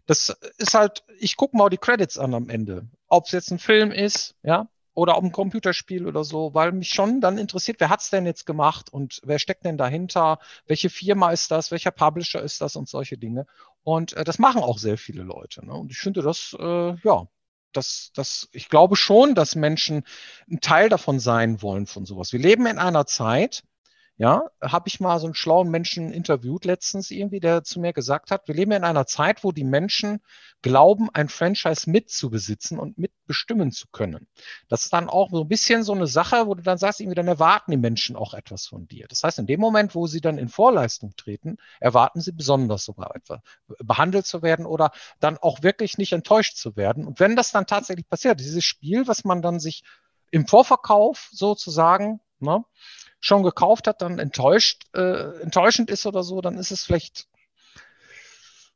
Das 0.05 0.29
ist 0.57 0.73
halt, 0.75 1.03
ich 1.19 1.35
gucke 1.35 1.57
mal 1.57 1.69
die 1.69 1.77
Credits 1.77 2.17
an 2.17 2.33
am 2.33 2.49
Ende. 2.49 2.87
Ob 3.07 3.25
es 3.25 3.31
jetzt 3.31 3.51
ein 3.51 3.59
Film 3.59 3.91
ist, 3.91 4.35
ja, 4.43 4.67
oder 4.95 5.17
ob 5.17 5.23
ein 5.25 5.31
Computerspiel 5.31 6.07
oder 6.07 6.23
so, 6.23 6.53
weil 6.53 6.71
mich 6.71 6.89
schon 6.89 7.21
dann 7.21 7.37
interessiert, 7.37 7.79
wer 7.79 7.89
hat 7.89 8.01
es 8.01 8.09
denn 8.09 8.25
jetzt 8.25 8.45
gemacht 8.45 8.91
und 8.91 9.19
wer 9.23 9.39
steckt 9.39 9.65
denn 9.65 9.77
dahinter, 9.77 10.39
welche 10.67 10.89
Firma 10.89 11.31
ist 11.31 11.51
das, 11.51 11.69
welcher 11.69 11.91
Publisher 11.91 12.41
ist 12.41 12.61
das 12.61 12.75
und 12.75 12.87
solche 12.87 13.17
Dinge. 13.17 13.45
Und 13.83 14.13
äh, 14.13 14.23
das 14.23 14.39
machen 14.39 14.63
auch 14.63 14.77
sehr 14.77 14.97
viele 14.97 15.23
Leute. 15.23 15.65
Ne? 15.65 15.73
Und 15.73 15.91
ich 15.91 15.97
finde 15.97 16.21
das, 16.21 16.55
äh, 16.57 16.95
ja, 17.03 17.27
das, 17.73 18.11
das, 18.15 18.47
ich 18.53 18.69
glaube 18.69 18.95
schon, 18.95 19.35
dass 19.35 19.55
Menschen 19.55 20.05
ein 20.49 20.61
Teil 20.61 20.87
davon 20.87 21.19
sein 21.19 21.61
wollen 21.61 21.87
von 21.87 22.05
sowas. 22.05 22.31
Wir 22.31 22.39
leben 22.39 22.65
in 22.65 22.79
einer 22.79 23.05
Zeit, 23.05 23.63
ja, 24.17 24.43
habe 24.61 24.87
ich 24.87 25.01
mal 25.01 25.19
so 25.19 25.27
einen 25.27 25.33
schlauen 25.33 25.69
Menschen 25.69 26.13
interviewt 26.13 26.63
letztens 26.63 27.11
irgendwie, 27.11 27.41
der 27.41 27.63
zu 27.63 27.81
mir 27.81 27.91
gesagt 27.91 28.31
hat, 28.31 28.47
wir 28.47 28.55
leben 28.55 28.71
in 28.71 28.85
einer 28.85 29.05
Zeit, 29.05 29.43
wo 29.43 29.51
die 29.51 29.65
Menschen 29.65 30.21
glauben, 30.61 31.09
ein 31.13 31.27
Franchise 31.27 31.89
mitzubesitzen 31.89 32.79
und 32.79 32.97
mitbestimmen 32.97 33.73
zu 33.73 33.87
können. 33.91 34.27
Das 34.69 34.85
ist 34.85 34.93
dann 34.93 35.09
auch 35.09 35.29
so 35.31 35.41
ein 35.41 35.49
bisschen 35.49 35.83
so 35.83 35.93
eine 35.93 36.07
Sache, 36.07 36.47
wo 36.47 36.55
du 36.55 36.63
dann 36.63 36.77
sagst, 36.77 37.01
irgendwie 37.01 37.15
dann 37.15 37.27
erwarten 37.27 37.71
die 37.71 37.77
Menschen 37.77 38.15
auch 38.15 38.33
etwas 38.33 38.67
von 38.67 38.87
dir. 38.87 39.05
Das 39.09 39.21
heißt, 39.21 39.37
in 39.37 39.47
dem 39.47 39.59
Moment, 39.59 39.95
wo 39.95 40.07
sie 40.07 40.21
dann 40.21 40.37
in 40.37 40.47
Vorleistung 40.47 41.13
treten, 41.17 41.57
erwarten 41.81 42.21
sie 42.21 42.31
besonders 42.31 42.85
sogar 42.85 43.13
etwas, 43.15 43.41
behandelt 43.83 44.25
zu 44.25 44.41
werden 44.41 44.65
oder 44.65 44.91
dann 45.19 45.37
auch 45.37 45.61
wirklich 45.61 45.97
nicht 45.97 46.13
enttäuscht 46.13 46.55
zu 46.55 46.77
werden. 46.77 47.05
Und 47.05 47.19
wenn 47.19 47.35
das 47.35 47.51
dann 47.51 47.67
tatsächlich 47.67 48.07
passiert, 48.07 48.39
dieses 48.39 48.63
Spiel, 48.63 49.07
was 49.07 49.25
man 49.25 49.41
dann 49.41 49.59
sich 49.59 49.83
im 50.31 50.47
Vorverkauf 50.47 51.27
sozusagen, 51.31 52.21
ne, 52.39 52.63
schon 53.19 53.43
gekauft 53.43 53.87
hat, 53.87 54.01
dann 54.01 54.19
enttäuscht, 54.19 54.83
äh, 54.93 55.41
enttäuschend 55.41 55.89
ist 55.89 56.05
oder 56.05 56.23
so, 56.23 56.41
dann 56.41 56.57
ist 56.57 56.71
es 56.71 56.83
vielleicht 56.83 57.27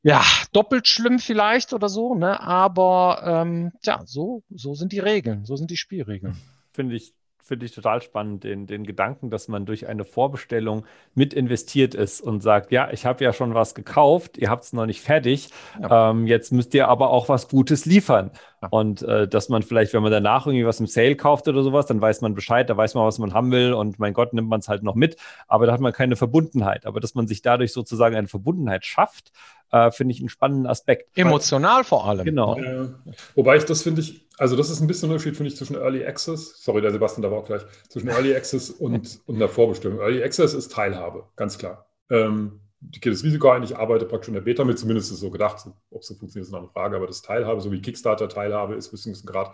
ja 0.01 0.24
doppelt 0.53 0.88
schlimm 0.88 1.19
vielleicht 1.19 1.74
oder 1.74 1.89
so, 1.89 2.15
ne? 2.15 2.39
Aber 2.39 3.22
ähm, 3.25 3.72
ja, 3.84 4.01
so, 4.05 4.43
so 4.50 4.74
sind 4.74 4.91
die 4.91 5.00
Regeln, 5.00 5.46
so 5.46 5.55
sind 5.55 5.69
die 5.72 5.77
Spielregeln. 5.77 6.38
Finde 6.72 6.96
ich 6.96 7.13
finde 7.43 7.65
ich 7.65 7.74
total 7.74 8.01
spannend, 8.01 8.43
den, 8.43 8.67
den 8.67 8.86
Gedanken, 8.86 9.29
dass 9.29 9.48
man 9.48 9.65
durch 9.65 9.88
eine 9.88 10.05
Vorbestellung 10.05 10.86
mit 11.15 11.34
investiert 11.34 11.96
ist 11.96 12.22
und 12.22 12.41
sagt, 12.41 12.72
ja, 12.72 12.91
ich 12.91 13.05
habe 13.05 13.24
ja 13.24 13.34
schon 13.34 13.53
was 13.53 13.74
gekauft, 13.74 14.38
ihr 14.38 14.50
habt 14.50 14.65
es 14.65 14.74
noch 14.74 14.86
nicht 14.86 15.01
fertig, 15.01 15.50
ja. 15.81 16.12
ähm, 16.12 16.27
jetzt 16.27 16.51
müsst 16.51 16.74
ihr 16.74 16.88
aber 16.88 17.10
auch 17.10 17.27
was 17.27 17.48
Gutes 17.48 17.86
liefern. 17.86 18.31
Ja. 18.62 18.67
Und 18.69 19.01
äh, 19.01 19.27
dass 19.27 19.50
man 19.50 19.63
vielleicht, 19.63 19.93
wenn 19.93 20.03
man 20.03 20.12
danach 20.12 20.46
irgendwie 20.46 20.65
was 20.65 20.79
im 20.79 20.88
Sale 20.88 21.15
kauft 21.15 21.48
oder 21.48 21.63
sowas, 21.63 21.86
dann 21.86 22.01
weiß 22.01 22.22
man 22.22 22.36
Bescheid, 22.36 22.69
da 22.69 22.77
weiß 22.77 22.93
man, 22.93 23.05
was 23.05 23.17
man 23.17 23.34
haben 23.34 23.51
will 23.51 23.74
und 23.74 24.00
mein 24.00 24.13
Gott, 24.13 24.34
nimmt 24.34 24.50
man 24.50 24.60
es 24.60 24.67
halt 24.67 24.84
noch 24.84 24.96
mit, 24.96 25.15
aber 25.48 25.65
da 25.65 25.74
hat 25.74 25.79
man 25.79 25.93
keine 25.93 26.15
Verbundenheit. 26.15 26.86
Aber 26.86 27.00
dass 27.00 27.15
man 27.15 27.27
sich 27.27 27.41
dadurch 27.41 27.74
sozusagen 27.74 28.15
eine 28.15 28.27
Verbundenheit 28.27 28.86
schafft, 28.86 29.31
äh, 29.72 29.91
finde 29.91 30.13
ich 30.13 30.19
einen 30.19 30.29
spannenden 30.29 30.67
Aspekt. 30.67 31.17
Emotional 31.17 31.84
vor 31.84 32.08
allem. 32.08 32.25
Genau. 32.25 32.58
Äh, 32.58 32.89
wobei 33.36 33.58
ich 33.58 33.65
das 33.65 33.84
finde 33.84 34.01
ich, 34.01 34.28
also 34.39 34.55
das 34.55 34.69
ist 34.69 34.79
ein 34.79 34.88
bisschen 34.88 35.10
ein 35.10 35.12
Unterschied, 35.12 35.36
finde 35.36 35.51
ich, 35.51 35.58
zwischen 35.58 35.75
Early 35.75 36.05
Access, 36.05 36.63
sorry, 36.63 36.81
der 36.81 36.91
Sebastian 36.91 37.24
da 37.24 37.29
war 37.29 37.39
auch 37.39 37.46
gleich, 37.46 37.62
zwischen 37.89 38.08
Early 38.08 38.34
Access 38.34 38.69
und, 38.69 39.19
und 39.25 39.36
einer 39.36 39.50
Vorbestimmung. 39.50 40.00
Early 40.00 40.24
Access 40.24 40.53
ist 40.53 40.72
Teilhabe, 40.72 41.25
ganz 41.36 41.58
klar. 41.58 41.89
Ähm, 42.10 42.62
ich 42.89 43.01
gehe 43.01 43.12
das 43.12 43.24
Risiko 43.24 43.50
ein, 43.50 43.63
ich 43.63 43.75
arbeite 43.75 44.05
praktisch 44.05 44.29
in 44.29 44.36
der 44.36 44.41
Beta 44.41 44.63
mit, 44.63 44.79
zumindest 44.79 45.10
ist 45.10 45.15
es 45.15 45.19
so 45.19 45.29
gedacht. 45.29 45.67
Ob 45.91 46.01
es 46.01 46.08
so 46.08 46.15
funktioniert, 46.15 46.48
ist 46.48 46.53
eine 46.53 46.60
andere 46.60 46.72
Frage, 46.72 46.96
aber 46.96 47.08
das 47.08 47.22
Teilhabe, 47.22 47.60
so 47.60 47.69
wie 47.74 47.81
Kickstarter 47.81 48.29
Teilhabe 48.29 48.75
ist 48.75 48.89
bis 48.89 49.03
zu 49.03 49.10
einem 49.10 49.25
Grad. 49.25 49.53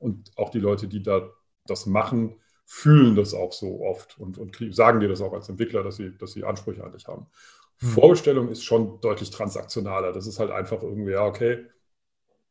Und 0.00 0.32
auch 0.36 0.50
die 0.50 0.58
Leute, 0.58 0.88
die 0.88 1.00
da 1.00 1.30
das 1.66 1.86
machen, 1.86 2.34
fühlen 2.66 3.14
das 3.14 3.34
auch 3.34 3.52
so 3.52 3.82
oft 3.82 4.18
und, 4.18 4.38
und 4.38 4.58
sagen 4.74 4.98
dir 4.98 5.08
das 5.08 5.20
auch 5.20 5.32
als 5.32 5.48
Entwickler, 5.48 5.84
dass 5.84 5.96
sie, 5.96 6.16
dass 6.18 6.32
sie 6.32 6.42
Ansprüche 6.42 6.82
an 6.82 6.92
dich 6.92 7.06
haben. 7.06 7.26
Hm. 7.78 7.88
Vorbestellung 7.90 8.48
ist 8.48 8.64
schon 8.64 9.00
deutlich 9.00 9.30
transaktionaler. 9.30 10.12
Das 10.12 10.26
ist 10.26 10.40
halt 10.40 10.50
einfach 10.50 10.82
irgendwie, 10.82 11.12
ja, 11.12 11.24
okay, 11.24 11.66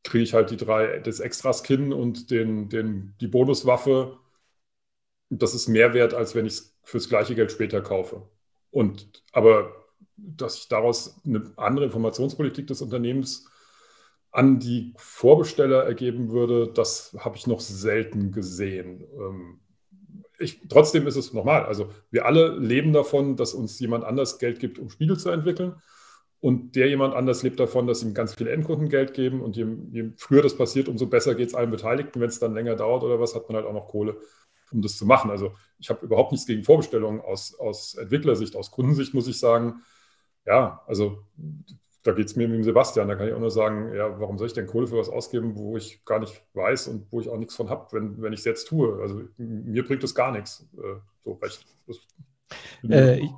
kriege 0.03 0.23
ich 0.23 0.33
halt 0.33 0.51
die 0.51 0.57
drei, 0.57 0.99
das 0.99 1.19
Extra-Skin 1.19 1.93
und 1.93 2.29
den, 2.31 2.69
den, 2.69 3.15
die 3.21 3.27
Bonuswaffe. 3.27 4.17
Das 5.29 5.55
ist 5.55 5.67
mehr 5.67 5.93
wert, 5.93 6.13
als 6.13 6.35
wenn 6.35 6.45
ich 6.45 6.53
es 6.53 6.77
fürs 6.83 7.09
gleiche 7.09 7.35
Geld 7.35 7.51
später 7.51 7.81
kaufe. 7.81 8.27
Und 8.71 9.23
aber 9.31 9.73
dass 10.15 10.55
sich 10.55 10.67
daraus 10.67 11.19
eine 11.25 11.51
andere 11.57 11.85
Informationspolitik 11.85 12.67
des 12.67 12.81
Unternehmens 12.81 13.49
an 14.31 14.59
die 14.59 14.93
Vorbesteller 14.97 15.83
ergeben 15.83 16.31
würde, 16.31 16.71
das 16.73 17.15
habe 17.19 17.37
ich 17.37 17.47
noch 17.47 17.59
selten 17.59 18.31
gesehen. 18.31 19.05
Ähm, 19.15 19.59
ich, 20.39 20.59
trotzdem 20.67 21.07
ist 21.07 21.15
es 21.15 21.33
normal. 21.33 21.65
Also 21.65 21.91
wir 22.09 22.25
alle 22.25 22.57
leben 22.57 22.93
davon, 22.93 23.35
dass 23.35 23.53
uns 23.53 23.79
jemand 23.79 24.03
anders 24.03 24.39
Geld 24.39 24.59
gibt, 24.59 24.79
um 24.79 24.89
Spiele 24.89 25.17
zu 25.17 25.29
entwickeln. 25.29 25.75
Und 26.43 26.75
der 26.75 26.89
jemand 26.89 27.15
anders 27.15 27.41
lebt 27.41 27.57
davon, 27.61 27.87
dass 27.87 28.03
ihm 28.03 28.13
ganz 28.13 28.33
viele 28.33 28.51
Endkunden 28.51 28.89
Geld 28.89 29.13
geben. 29.13 29.41
Und 29.41 29.55
je, 29.55 29.65
je 29.91 30.11
früher 30.17 30.41
das 30.41 30.57
passiert, 30.57 30.89
umso 30.89 31.07
besser 31.07 31.35
geht 31.35 31.47
es 31.47 31.55
allen 31.55 31.71
Beteiligten. 31.71 32.19
Wenn 32.19 32.27
es 32.27 32.37
dann 32.37 32.53
länger 32.53 32.75
dauert 32.75 33.01
oder 33.03 33.17
was, 33.17 33.33
hat 33.33 33.47
man 33.47 33.55
halt 33.55 33.65
auch 33.65 33.71
noch 33.71 33.87
Kohle, 33.87 34.17
um 34.69 34.81
das 34.81 34.97
zu 34.97 35.05
machen. 35.05 35.31
Also 35.31 35.53
ich 35.79 35.89
habe 35.89 36.05
überhaupt 36.05 36.33
nichts 36.33 36.45
gegen 36.45 36.65
Vorbestellungen 36.65 37.21
aus, 37.21 37.57
aus 37.57 37.95
Entwicklersicht, 37.95 38.57
aus 38.57 38.71
Kundensicht 38.71 39.13
muss 39.13 39.29
ich 39.29 39.39
sagen. 39.39 39.83
Ja, 40.45 40.83
also 40.85 41.23
da 42.03 42.11
geht 42.11 42.27
es 42.27 42.35
mir 42.35 42.49
mit 42.49 42.57
dem 42.57 42.65
Sebastian. 42.65 43.07
Da 43.07 43.15
kann 43.15 43.29
ich 43.29 43.33
auch 43.33 43.39
nur 43.39 43.49
sagen, 43.49 43.95
ja, 43.95 44.19
warum 44.19 44.37
soll 44.37 44.47
ich 44.47 44.53
denn 44.53 44.67
Kohle 44.67 44.87
für 44.87 44.97
was 44.97 45.07
ausgeben, 45.07 45.55
wo 45.55 45.77
ich 45.77 46.03
gar 46.03 46.19
nicht 46.19 46.43
weiß 46.55 46.89
und 46.89 47.09
wo 47.09 47.21
ich 47.21 47.29
auch 47.29 47.37
nichts 47.37 47.55
von 47.55 47.69
habe, 47.69 47.87
wenn, 47.93 48.21
wenn 48.21 48.33
ich 48.33 48.39
es 48.39 48.45
jetzt 48.45 48.67
tue. 48.67 49.01
Also 49.01 49.21
mir 49.37 49.85
bringt 49.85 50.03
das 50.03 50.13
gar 50.13 50.33
nichts. 50.33 50.67
Äh, 50.75 50.99
so 51.23 51.39
recht. 51.41 51.65
Äh, 52.89 53.29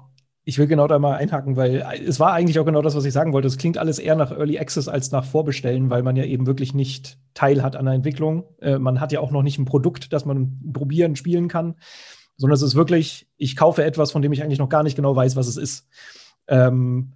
ich, 0.46 0.58
will 0.58 0.68
genau 0.68 0.88
da 0.88 1.00
mal 1.00 1.16
einhaken, 1.16 1.56
weil 1.56 1.86
es 2.06 2.20
war 2.20 2.34
eigentlich 2.34 2.60
auch 2.60 2.66
genau 2.66 2.82
das, 2.82 2.96
was 2.96 3.04
ich 3.04 3.14
sagen 3.14 3.34
wollte. 3.34 3.48
Es 3.48 3.58
klingt 3.58 3.78
alles 3.78 4.00
eher 4.00 4.16
nach 4.16 4.32
Early 4.32 4.60
Access 4.60 4.88
als 4.88 5.12
nach 5.12 5.25
Vorbestellen, 5.25 5.90
weil 5.90 6.04
man 6.04 6.16
ja 6.16 6.24
eben 6.24 6.46
wirklich 6.46 6.74
nicht 6.74 7.18
Teil 7.34 7.64
hat 7.64 7.75
an 7.75 7.86
der 7.86 7.96
Entwicklung. 7.96 8.46
Äh, 8.62 8.78
man 8.78 9.02
hat 9.02 9.12
ja 9.12 9.20
auch 9.20 9.32
noch 9.32 9.44
nicht 9.44 9.58
ein 9.58 9.66
Produkt, 9.66 10.14
das 10.14 10.25
man 10.25 10.72
probieren, 10.72 11.16
spielen 11.16 11.48
kann, 11.48 11.75
sondern 12.38 12.56
es 12.56 12.62
ist 12.62 12.75
wirklich, 12.75 13.28
ich 13.38 13.56
kaufe 13.56 13.84
etwas, 13.84 14.12
von 14.12 14.22
dem 14.22 14.32
ich 14.34 14.44
eigentlich 14.44 14.60
noch 14.60 14.70
gar 14.70 14.84
nicht 14.84 14.96
genau 14.96 15.16
weiß, 15.16 15.36
was 15.36 15.48
es 15.48 15.58
ist. 15.58 15.88
Ähm, 16.48 17.14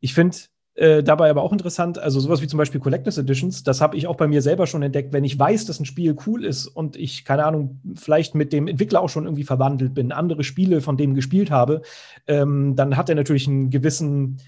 ich 0.00 0.14
finde, 0.14 0.36
äh, 0.74 1.02
dabei 1.02 1.30
aber 1.30 1.42
auch 1.42 1.52
interessant, 1.52 1.98
also 1.98 2.20
sowas 2.20 2.42
wie 2.42 2.46
zum 2.46 2.58
Beispiel 2.58 2.80
Collectors 2.80 3.18
Editions, 3.18 3.64
das 3.64 3.80
habe 3.80 3.96
ich 3.96 4.06
auch 4.06 4.16
bei 4.16 4.28
mir 4.28 4.40
selber 4.40 4.66
schon 4.66 4.82
entdeckt, 4.82 5.12
wenn 5.12 5.24
ich 5.24 5.38
weiß, 5.38 5.66
dass 5.66 5.80
ein 5.80 5.84
Spiel 5.84 6.16
cool 6.26 6.44
ist 6.44 6.68
und 6.68 6.96
ich, 6.96 7.24
keine 7.24 7.44
Ahnung, 7.44 7.80
vielleicht 7.96 8.34
mit 8.34 8.52
dem 8.52 8.68
Entwickler 8.68 9.02
auch 9.02 9.08
schon 9.08 9.24
irgendwie 9.24 9.44
verwandelt 9.44 9.94
bin, 9.94 10.12
andere 10.12 10.44
Spiele 10.44 10.80
von 10.80 10.96
dem 10.96 11.14
gespielt 11.14 11.50
habe, 11.50 11.82
ähm, 12.26 12.76
dann 12.76 12.96
hat 12.96 13.08
er 13.08 13.16
natürlich 13.16 13.48
einen 13.48 13.70
gewissen 13.70 14.38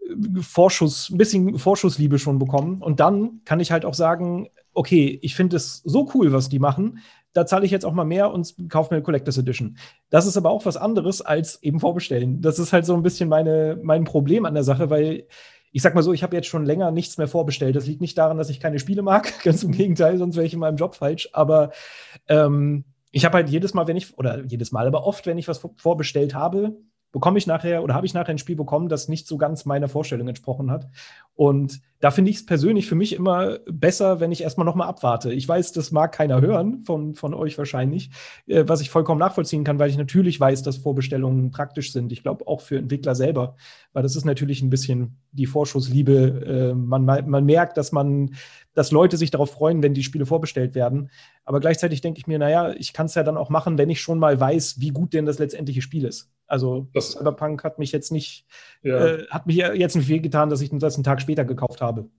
äh, 0.00 0.40
Vorschuss, 0.40 1.10
ein 1.10 1.18
bisschen 1.18 1.58
Vorschussliebe 1.58 2.18
schon 2.18 2.38
bekommen. 2.38 2.82
Und 2.82 3.00
dann 3.00 3.40
kann 3.44 3.60
ich 3.60 3.72
halt 3.72 3.86
auch 3.86 3.94
sagen, 3.94 4.48
okay, 4.74 5.18
ich 5.22 5.34
finde 5.34 5.56
es 5.56 5.82
so 5.84 6.10
cool, 6.14 6.32
was 6.32 6.48
die 6.48 6.58
machen. 6.58 6.98
Da 7.32 7.46
zahle 7.46 7.64
ich 7.64 7.70
jetzt 7.70 7.86
auch 7.86 7.94
mal 7.94 8.04
mehr 8.04 8.30
und 8.30 8.54
kaufe 8.68 8.92
mir 8.92 8.96
eine 8.96 9.04
Collectors 9.04 9.38
Edition. 9.38 9.78
Das 10.10 10.26
ist 10.26 10.36
aber 10.36 10.50
auch 10.50 10.66
was 10.66 10.76
anderes 10.76 11.22
als 11.22 11.62
eben 11.62 11.80
vorbestellen. 11.80 12.42
Das 12.42 12.58
ist 12.58 12.74
halt 12.74 12.84
so 12.84 12.94
ein 12.94 13.02
bisschen 13.02 13.30
meine, 13.30 13.78
mein 13.82 14.04
Problem 14.04 14.44
an 14.44 14.52
der 14.52 14.64
Sache, 14.64 14.90
weil 14.90 15.26
ich 15.72 15.82
sag 15.82 15.94
mal 15.94 16.02
so, 16.02 16.12
ich 16.12 16.22
habe 16.22 16.36
jetzt 16.36 16.48
schon 16.48 16.66
länger 16.66 16.90
nichts 16.90 17.18
mehr 17.18 17.28
vorbestellt. 17.28 17.74
Das 17.74 17.86
liegt 17.86 18.00
nicht 18.00 18.16
daran, 18.18 18.36
dass 18.36 18.50
ich 18.50 18.60
keine 18.60 18.78
Spiele 18.78 19.02
mag, 19.02 19.32
ganz 19.42 19.62
im 19.62 19.72
Gegenteil, 19.72 20.18
sonst 20.18 20.36
wäre 20.36 20.46
ich 20.46 20.52
in 20.54 20.60
meinem 20.60 20.76
Job 20.76 20.94
falsch. 20.94 21.30
Aber 21.32 21.72
ähm, 22.28 22.84
ich 23.10 23.24
habe 23.24 23.36
halt 23.36 23.48
jedes 23.48 23.74
Mal, 23.74 23.86
wenn 23.86 23.96
ich, 23.96 24.16
oder 24.18 24.44
jedes 24.44 24.72
Mal, 24.72 24.86
aber 24.86 25.06
oft, 25.06 25.26
wenn 25.26 25.38
ich 25.38 25.48
was 25.48 25.60
vorbestellt 25.76 26.34
habe, 26.34 26.76
bekomme 27.12 27.38
ich 27.38 27.46
nachher 27.46 27.84
oder 27.84 27.94
habe 27.94 28.06
ich 28.06 28.14
nachher 28.14 28.30
ein 28.30 28.38
Spiel 28.38 28.56
bekommen, 28.56 28.88
das 28.88 29.06
nicht 29.06 29.26
so 29.26 29.36
ganz 29.36 29.66
meiner 29.66 29.88
Vorstellung 29.88 30.28
entsprochen 30.28 30.70
hat. 30.70 30.88
Und 31.34 31.80
da 32.00 32.10
finde 32.10 32.30
ich 32.30 32.38
es 32.38 32.46
persönlich 32.46 32.88
für 32.88 32.94
mich 32.94 33.12
immer 33.12 33.58
besser, 33.66 34.18
wenn 34.18 34.32
ich 34.32 34.42
erstmal 34.42 34.64
nochmal 34.64 34.88
abwarte. 34.88 35.32
Ich 35.32 35.46
weiß, 35.46 35.72
das 35.72 35.92
mag 35.92 36.12
keiner 36.12 36.40
hören, 36.40 36.82
von, 36.84 37.14
von 37.14 37.32
euch 37.32 37.58
wahrscheinlich, 37.58 38.10
äh, 38.46 38.64
was 38.66 38.80
ich 38.80 38.90
vollkommen 38.90 39.20
nachvollziehen 39.20 39.62
kann, 39.62 39.78
weil 39.78 39.90
ich 39.90 39.98
natürlich 39.98 40.40
weiß, 40.40 40.62
dass 40.62 40.78
Vorbestellungen 40.78 41.50
praktisch 41.50 41.92
sind. 41.92 42.10
Ich 42.10 42.22
glaube 42.22 42.46
auch 42.48 42.60
für 42.60 42.78
Entwickler 42.78 43.14
selber, 43.14 43.56
weil 43.92 44.02
das 44.02 44.16
ist 44.16 44.24
natürlich 44.24 44.62
ein 44.62 44.70
bisschen 44.70 45.18
die 45.30 45.46
Vorschussliebe. 45.46 46.72
Äh, 46.72 46.74
man, 46.74 47.04
man 47.04 47.44
merkt, 47.44 47.76
dass 47.76 47.92
man, 47.92 48.34
dass 48.74 48.90
Leute 48.90 49.16
sich 49.16 49.30
darauf 49.30 49.50
freuen, 49.52 49.82
wenn 49.82 49.94
die 49.94 50.02
Spiele 50.02 50.26
vorbestellt 50.26 50.74
werden. 50.74 51.10
Aber 51.44 51.60
gleichzeitig 51.60 52.00
denke 52.00 52.18
ich 52.18 52.26
mir, 52.26 52.38
naja, 52.38 52.72
ich 52.72 52.92
kann 52.92 53.06
es 53.06 53.14
ja 53.14 53.22
dann 53.22 53.36
auch 53.36 53.50
machen, 53.50 53.78
wenn 53.78 53.90
ich 53.90 54.00
schon 54.00 54.18
mal 54.18 54.40
weiß, 54.40 54.80
wie 54.80 54.90
gut 54.90 55.12
denn 55.12 55.26
das 55.26 55.38
letztendliche 55.38 55.82
Spiel 55.82 56.04
ist. 56.04 56.30
Also 56.52 56.86
das, 56.92 57.12
Cyberpunk 57.12 57.64
hat 57.64 57.78
mich 57.78 57.92
jetzt 57.92 58.12
nicht, 58.12 58.46
ja. 58.82 59.06
äh, 59.06 59.26
hat 59.28 59.46
mich 59.46 59.56
jetzt 59.56 59.96
nicht 59.96 60.04
viel 60.04 60.20
getan, 60.20 60.50
dass 60.50 60.60
ich 60.60 60.68
das 60.70 60.96
einen 60.96 61.02
Tag 61.02 61.22
später 61.22 61.46
gekauft 61.46 61.80
habe. 61.80 62.10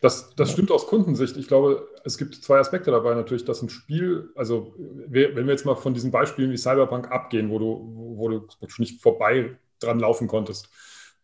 Das, 0.00 0.32
das 0.36 0.52
stimmt 0.52 0.70
aus 0.70 0.86
Kundensicht. 0.86 1.36
Ich 1.36 1.48
glaube, 1.48 1.88
es 2.04 2.16
gibt 2.16 2.36
zwei 2.36 2.60
Aspekte 2.60 2.92
dabei 2.92 3.16
natürlich, 3.16 3.44
dass 3.44 3.62
ein 3.62 3.68
Spiel, 3.68 4.30
also 4.36 4.76
wenn 4.76 5.34
wir 5.34 5.52
jetzt 5.52 5.66
mal 5.66 5.74
von 5.74 5.92
diesen 5.92 6.12
Beispielen 6.12 6.52
wie 6.52 6.56
Cyberpunk 6.56 7.10
abgehen, 7.10 7.50
wo 7.50 7.58
du, 7.58 7.92
wo 8.16 8.28
du 8.28 8.46
nicht 8.78 9.02
vorbei 9.02 9.58
dran 9.80 9.98
laufen 9.98 10.28
konntest. 10.28 10.68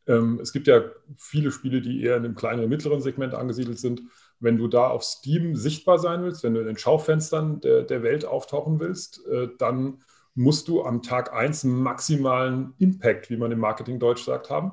Ähm, 0.09 0.41
es 0.43 0.53
gibt 0.53 0.67
ja 0.67 0.83
viele 1.17 1.53
Spiele, 1.53 1.81
die 1.81 2.03
eher 2.03 2.17
in 2.17 2.25
einem 2.25 2.35
kleineren, 2.35 2.69
mittleren 2.69 3.01
Segment 3.01 3.33
angesiedelt 3.33 3.79
sind. 3.79 4.03
Wenn 4.41 4.59
du 4.59 4.67
da 4.67 4.89
auf 4.89 5.05
Steam 5.05 5.55
sichtbar 5.55 6.01
sein 6.01 6.25
willst, 6.25 6.43
wenn 6.43 6.55
du 6.55 6.61
in 6.61 6.67
den 6.67 6.79
Schaufenstern 6.79 7.61
der, 7.61 7.83
der 7.83 8.03
Welt 8.03 8.25
auftauchen 8.25 8.81
willst, 8.81 9.25
äh, 9.29 9.51
dann 9.57 10.03
musst 10.37 10.69
du 10.69 10.85
am 10.85 11.03
Tag 11.03 11.33
1 11.33 11.65
einen 11.65 11.83
maximalen 11.83 12.75
Impact, 12.79 13.31
wie 13.31 13.37
man 13.37 13.51
im 13.51 13.59
Marketing 13.59 13.99
Deutsch 13.99 14.23
sagt, 14.23 14.51
haben. 14.51 14.73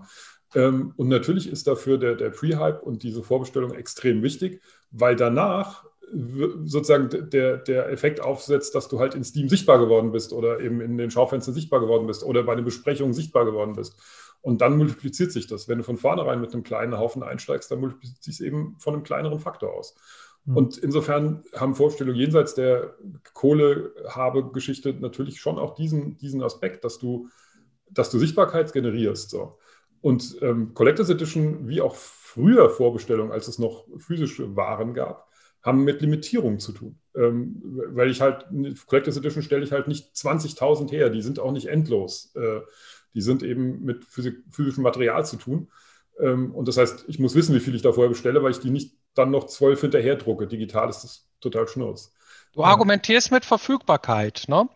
Ähm, 0.54 0.94
und 0.98 1.08
natürlich 1.08 1.50
ist 1.50 1.66
dafür 1.68 1.98
der, 1.98 2.16
der 2.16 2.30
Pre-Hype 2.30 2.84
und 2.84 3.02
diese 3.02 3.24
Vorbestellung 3.24 3.74
extrem 3.74 4.22
wichtig, 4.22 4.62
weil 4.92 5.16
danach 5.16 5.86
sozusagen 6.66 7.30
der, 7.32 7.58
der 7.58 7.90
Effekt 7.90 8.22
aufsetzt, 8.22 8.76
dass 8.76 8.88
du 8.88 9.00
halt 9.00 9.16
in 9.16 9.24
Steam 9.24 9.50
sichtbar 9.50 9.80
geworden 9.80 10.12
bist 10.12 10.32
oder 10.32 10.60
eben 10.60 10.80
in 10.80 10.98
den 10.98 11.10
Schaufenstern 11.10 11.56
sichtbar 11.56 11.80
geworden 11.80 12.06
bist 12.06 12.24
oder 12.24 12.44
bei 12.44 12.56
den 12.56 12.66
Besprechungen 12.66 13.14
sichtbar 13.14 13.46
geworden 13.46 13.74
bist. 13.74 13.96
Und 14.42 14.62
dann 14.62 14.78
multipliziert 14.78 15.32
sich 15.32 15.48
das. 15.48 15.68
Wenn 15.68 15.80
du 15.80 15.84
von 15.84 15.98
vornherein 15.98 16.42
mit 16.42 16.54
einem 16.54 16.64
kleinen 16.64 16.98
Haufen 16.98 17.24
einsteigst, 17.24 17.72
dann 17.72 17.80
multipliziert 17.80 18.24
sich 18.24 18.36
es 18.36 18.42
eben 18.42 18.76
von 18.78 18.94
einem 18.94 19.04
kleineren 19.04 19.40
Faktor 19.40 19.74
aus. 19.74 19.96
Mhm. 20.46 20.58
Und 20.58 20.78
insofern 20.78 21.44
haben 21.56 21.76
Vorstellungen 21.76 22.18
jenseits 22.18 22.56
der 22.56 22.96
Kohlehabe-Geschichte 23.34 24.94
natürlich 24.94 25.40
schon 25.40 25.58
auch 25.58 25.76
diesen, 25.76 26.18
diesen 26.18 26.44
Aspekt, 26.44 26.84
dass 26.84 27.00
du, 27.00 27.30
dass 27.90 28.10
du 28.10 28.20
Sichtbarkeit 28.20 28.74
generierst. 28.74 29.30
So. 29.30 29.58
Und 30.02 30.38
ähm, 30.42 30.74
Collectors 30.74 31.10
Edition, 31.10 31.68
wie 31.68 31.82
auch 31.82 31.96
früher 31.96 32.70
Vorbestellungen, 32.70 33.32
als 33.32 33.48
es 33.48 33.60
noch 33.60 33.86
physische 33.98 34.56
Waren 34.56 34.94
gab, 34.94 35.30
haben 35.62 35.86
mit 35.86 36.02
Limitierung 36.02 36.60
zu 36.60 36.74
tun. 36.74 37.00
Ähm, 37.16 37.62
weil 37.64 38.10
ich 38.10 38.20
halt, 38.20 38.46
Collectors 38.86 39.16
Edition 39.18 39.44
stelle 39.44 39.64
ich 39.64 39.72
halt 39.72 39.88
nicht 39.88 40.14
20.000 40.14 40.92
her, 40.92 41.10
die 41.10 41.22
sind 41.22 41.40
auch 41.40 41.54
nicht 41.54 41.68
endlos. 41.68 42.36
Äh, 42.36 42.60
die 43.14 43.22
sind 43.22 43.44
eben 43.44 43.84
mit 43.84 44.04
physischem 44.06 44.84
Material 44.84 45.26
zu 45.26 45.38
tun. 45.38 45.70
Ähm, 46.20 46.54
und 46.54 46.68
das 46.68 46.78
heißt, 46.78 47.06
ich 47.08 47.20
muss 47.20 47.36
wissen, 47.36 47.56
wie 47.56 47.60
viel 47.60 47.76
ich 47.76 47.82
da 47.82 47.94
vorher 47.94 48.10
bestelle, 48.10 48.44
weil 48.44 48.52
ich 48.52 48.60
die 48.60 48.72
nicht 48.72 48.98
dann 49.16 49.32
noch 49.32 49.46
zwölf 49.46 49.82
hinterher 49.82 50.16
drucke. 50.16 50.48
Digital 50.48 50.90
ist 50.90 51.04
das 51.04 51.28
total 51.40 51.68
schnurz. 51.68 52.14
Du 52.54 52.64
argumentierst 52.64 53.32
mit 53.32 53.46
Verfügbarkeit, 53.46 54.44
ne? 54.48 54.70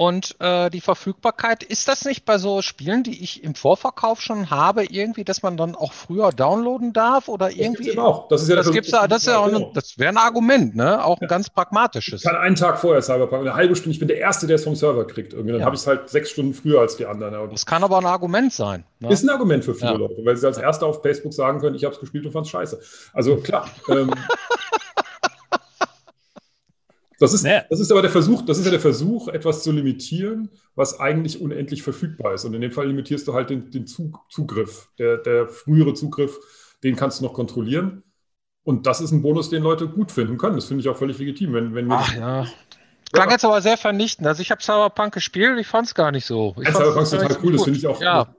Und 0.00 0.36
äh, 0.40 0.70
die 0.70 0.80
Verfügbarkeit, 0.80 1.62
ist 1.62 1.86
das 1.86 2.06
nicht 2.06 2.24
bei 2.24 2.38
so 2.38 2.62
Spielen, 2.62 3.02
die 3.02 3.22
ich 3.22 3.44
im 3.44 3.54
Vorverkauf 3.54 4.22
schon 4.22 4.48
habe, 4.48 4.86
irgendwie, 4.86 5.24
dass 5.24 5.42
man 5.42 5.58
dann 5.58 5.74
auch 5.74 5.92
früher 5.92 6.30
downloaden 6.30 6.94
darf 6.94 7.28
oder 7.28 7.50
irgendwie? 7.50 7.88
Das 7.88 7.98
auch. 7.98 8.28
Das 8.28 8.40
ist 8.40 8.48
ja 8.48 8.56
das, 8.56 8.70
gibt's, 8.72 8.92
das, 8.92 9.08
das, 9.08 9.26
ja 9.26 9.36
auch 9.36 9.74
das 9.74 9.98
wäre 9.98 10.08
ein 10.08 10.16
Argument, 10.16 10.74
ne? 10.74 11.04
Auch 11.04 11.20
ein 11.20 11.28
ganz 11.28 11.50
pragmatisches. 11.50 12.24
Ich 12.24 12.26
kann 12.26 12.40
einen 12.40 12.56
Tag 12.56 12.78
vorher 12.78 13.02
Cyberpunk, 13.02 13.42
eine 13.42 13.54
halbe 13.54 13.76
Stunde, 13.76 13.90
ich 13.90 13.98
bin 13.98 14.08
der 14.08 14.16
Erste, 14.16 14.46
der 14.46 14.56
es 14.56 14.64
vom 14.64 14.74
Server 14.74 15.06
kriegt. 15.06 15.34
Irgendwie. 15.34 15.52
Dann 15.52 15.60
ja. 15.60 15.66
habe 15.66 15.76
ich 15.76 15.82
es 15.82 15.86
halt 15.86 16.08
sechs 16.08 16.30
Stunden 16.30 16.54
früher 16.54 16.80
als 16.80 16.96
die 16.96 17.04
anderen. 17.04 17.50
Das 17.50 17.66
kann 17.66 17.84
aber 17.84 17.98
ein 17.98 18.06
Argument 18.06 18.54
sein. 18.54 18.84
Ne? 19.00 19.12
Ist 19.12 19.22
ein 19.22 19.28
Argument 19.28 19.62
für 19.66 19.74
viele 19.74 19.92
ja. 19.92 19.98
Leute, 19.98 20.24
weil 20.24 20.34
sie 20.34 20.46
als 20.46 20.56
Erster 20.56 20.86
auf 20.86 21.02
Facebook 21.02 21.34
sagen 21.34 21.60
können, 21.60 21.76
ich 21.76 21.84
habe 21.84 21.92
es 21.92 22.00
gespielt 22.00 22.24
und 22.24 22.32
fand 22.32 22.46
es 22.46 22.52
scheiße. 22.52 22.80
Also 23.12 23.36
klar. 23.36 23.68
ähm, 23.90 24.14
Das 27.20 27.34
ist, 27.34 27.42
naja. 27.42 27.64
das 27.68 27.80
ist 27.80 27.92
aber 27.92 28.00
der 28.00 28.10
Versuch, 28.10 28.42
das 28.46 28.58
ist 28.58 28.64
ja 28.64 28.70
der 28.70 28.80
Versuch, 28.80 29.28
etwas 29.28 29.62
zu 29.62 29.72
limitieren, 29.72 30.48
was 30.74 30.98
eigentlich 31.00 31.38
unendlich 31.38 31.82
verfügbar 31.82 32.32
ist. 32.32 32.46
Und 32.46 32.54
in 32.54 32.62
dem 32.62 32.72
Fall 32.72 32.86
limitierst 32.86 33.28
du 33.28 33.34
halt 33.34 33.50
den, 33.50 33.70
den 33.70 33.86
Zugriff. 33.86 34.88
Der, 34.98 35.18
der 35.18 35.46
frühere 35.46 35.92
Zugriff, 35.92 36.38
den 36.82 36.96
kannst 36.96 37.20
du 37.20 37.24
noch 37.24 37.34
kontrollieren. 37.34 38.02
Und 38.62 38.86
das 38.86 39.02
ist 39.02 39.12
ein 39.12 39.20
Bonus, 39.20 39.50
den 39.50 39.62
Leute 39.62 39.86
gut 39.86 40.12
finden 40.12 40.38
können. 40.38 40.56
Das 40.56 40.64
finde 40.64 40.80
ich 40.80 40.88
auch 40.88 40.96
völlig 40.96 41.18
legitim. 41.18 41.52
Wenn, 41.52 41.74
wenn 41.74 41.92
Ach 41.92 42.14
ja. 42.16 42.46
Klang 43.12 43.28
ja. 43.28 43.32
jetzt 43.32 43.44
aber 43.44 43.60
sehr 43.60 43.76
vernichtend. 43.76 44.26
Also 44.26 44.40
ich 44.40 44.50
habe 44.50 44.62
Cyberpunk 44.62 45.12
gespielt, 45.12 45.58
ich 45.58 45.66
fand 45.66 45.88
es 45.88 45.94
gar 45.94 46.12
nicht 46.12 46.24
so. 46.24 46.54
Ich 46.58 46.68
Cyberpunk 46.68 47.02
ist 47.02 47.10
total 47.10 47.36
cool, 47.42 47.52
das 47.52 47.64
finde 47.64 47.78
ich 47.78 47.86
auch. 47.86 48.00
Ja. 48.00 48.34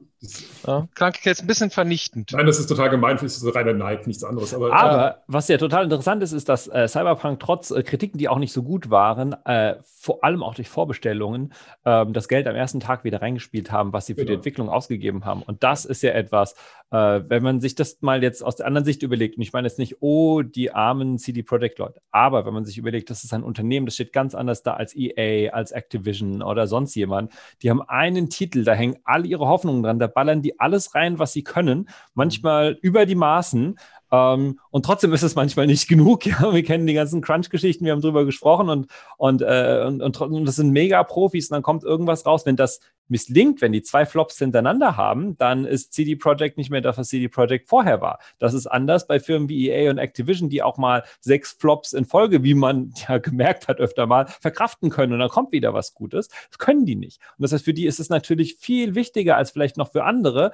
Ja, 0.68 0.88
klang 0.94 1.14
jetzt 1.24 1.42
ein 1.42 1.48
bisschen 1.48 1.72
vernichtend. 1.72 2.32
Nein, 2.34 2.46
das 2.46 2.60
ist 2.60 2.68
total 2.68 2.92
gemein, 2.92 3.18
das 3.20 3.38
ist 3.38 3.56
reiner 3.56 3.74
Neid, 3.74 4.06
nichts 4.06 4.24
anderes. 4.24 4.54
Aber, 4.54 4.72
aber 4.72 5.12
äh, 5.12 5.14
was 5.26 5.48
ja 5.48 5.58
total 5.58 5.86
interessant 5.86 6.22
ist, 6.22 6.32
ist, 6.32 6.48
dass 6.48 6.68
äh, 6.68 6.88
Cyberpunk 6.88 7.40
trotz 7.40 7.72
äh, 7.72 7.82
Kritiken, 7.82 8.20
die 8.20 8.30
auch 8.30 8.38
nicht 8.38 8.54
so 8.54 8.62
gut 8.62 8.92
waren, 8.92 9.34
äh, 9.46 9.78
vor 9.84 10.24
allem 10.24 10.44
auch 10.44 10.54
durch 10.54 10.70
Vorbestellungen, 10.70 11.54
ähm, 11.86 12.14
das 12.14 12.28
Geld 12.28 12.48
am 12.48 12.56
ersten 12.56 12.80
Tag 12.80 13.04
wieder 13.04 13.22
reingespielt 13.22 13.72
haben, 13.72 13.94
was 13.94 14.06
sie 14.06 14.14
für 14.14 14.22
genau. 14.22 14.28
die 14.28 14.34
Entwicklung 14.36 14.70
ausgegeben 14.70 15.26
haben. 15.26 15.42
Und 15.42 15.64
das 15.64 15.86
ist 15.86 16.04
ja 16.04 16.12
etwas, 16.12 16.54
äh, 16.92 17.22
wenn 17.28 17.42
man 17.42 17.60
sich 17.60 17.74
das 17.74 17.98
mal 18.02 18.22
jetzt 18.22 18.44
aus 18.44 18.58
der 18.58 18.68
anderen 18.68 18.86
Sicht 18.86 19.02
überlegt, 19.02 19.38
und 19.38 19.42
ich 19.42 19.54
meine 19.54 19.68
jetzt 19.68 19.80
nicht, 19.80 19.98
oh, 20.02 20.44
die 20.44 20.72
armen 20.72 21.18
CD 21.18 21.42
Projekt 21.42 21.80
Leute, 21.80 22.00
aber 22.12 22.46
wenn 22.46 22.54
man 22.54 22.66
sich 22.66 22.78
überlegt, 22.78 23.10
das 23.10 23.24
ist 23.24 23.34
ein 23.34 23.44
Unternehmen, 23.44 23.88
das 23.88 23.96
steht 23.96 24.14
ganz 24.14 24.36
anders 24.36 24.62
da 24.62 24.76
als 24.76 24.96
EA, 24.96 25.52
als 25.52 25.72
Activision 25.72 26.44
oder 26.44 26.68
sonst 26.68 26.94
jemand. 26.96 27.32
Die 27.64 27.70
haben 27.72 27.82
einen 27.82 28.30
Titel, 28.30 28.64
da 28.64 28.74
hängen 28.74 28.98
alle 29.04 29.26
ihre 29.26 29.48
Hoffnungen 29.48 29.82
dran, 29.82 30.00
da 30.00 30.11
ballern 30.14 30.42
die 30.42 30.60
alles 30.60 30.96
rein, 30.96 31.20
was 31.20 31.34
sie 31.34 31.44
können, 31.44 31.90
manchmal 32.14 32.78
über 32.82 33.06
die 33.06 33.16
Maßen. 33.16 33.78
Ähm, 34.12 34.60
und 34.70 34.86
trotzdem 34.86 35.14
ist 35.14 35.24
es 35.24 35.36
manchmal 35.36 35.68
nicht 35.68 35.88
genug. 35.88 36.26
Ja? 36.32 36.54
Wir 36.54 36.64
kennen 36.64 36.88
die 36.88 36.94
ganzen 36.94 37.22
Crunch-Geschichten, 37.22 37.86
wir 37.86 37.92
haben 37.92 38.02
drüber 38.02 38.26
gesprochen 38.26 38.70
und, 38.70 38.88
und, 39.18 39.42
äh, 39.42 39.84
und, 39.86 40.02
und, 40.02 40.20
und, 40.20 40.46
das 40.46 40.56
sind 40.56 40.72
mega 40.72 41.04
Profis 41.04 41.50
und 41.50 41.56
dann 41.56 41.64
kommt 41.64 41.84
irgendwas 41.84 42.26
raus. 42.26 42.46
Wenn 42.46 42.56
das 42.56 42.80
misslingt, 43.12 43.62
wenn 43.62 43.74
die 43.74 43.84
zwei 43.84 44.06
Flops 44.06 44.38
hintereinander 44.38 44.96
haben, 44.96 45.38
dann 45.38 45.66
ist 45.66 45.94
CD 45.94 46.16
Projekt 46.16 46.58
nicht 46.58 46.70
mehr 46.70 46.82
das, 46.82 46.98
was 46.98 47.10
CD 47.10 47.28
Projekt 47.28 47.68
vorher 47.68 48.02
war. 48.02 48.20
Das 48.40 48.54
ist 48.54 48.68
anders 48.68 49.06
bei 49.06 49.20
Firmen 49.20 49.50
wie 49.50 49.70
EA 49.70 49.92
und 49.92 49.98
Activision, 49.98 50.50
die 50.50 50.64
auch 50.64 50.78
mal 50.78 51.04
sechs 51.20 51.52
Flops 51.52 51.92
in 51.92 52.06
Folge, 52.06 52.44
wie 52.44 52.54
man 52.54 52.94
ja 53.08 53.18
gemerkt 53.18 53.68
hat 53.68 53.80
öfter 53.80 54.08
mal, 54.08 54.28
verkraften 54.40 54.90
können 54.90 55.14
und 55.14 55.20
dann 55.20 55.30
kommt 55.30 55.52
wieder 55.52 55.74
was 55.74 55.94
Gutes. 55.94 56.30
Das 56.50 56.58
können 56.58 56.86
die 56.86 56.96
nicht. 56.96 57.20
Und 57.38 57.44
das 57.44 57.52
heißt, 57.52 57.66
für 57.66 57.74
die 57.74 57.86
ist 57.86 58.00
es 58.00 58.10
natürlich 58.10 58.56
viel 58.56 58.96
wichtiger 58.96 59.36
als 59.36 59.52
vielleicht 59.52 59.76
noch 59.78 59.92
für 59.92 60.06
andere, 60.06 60.54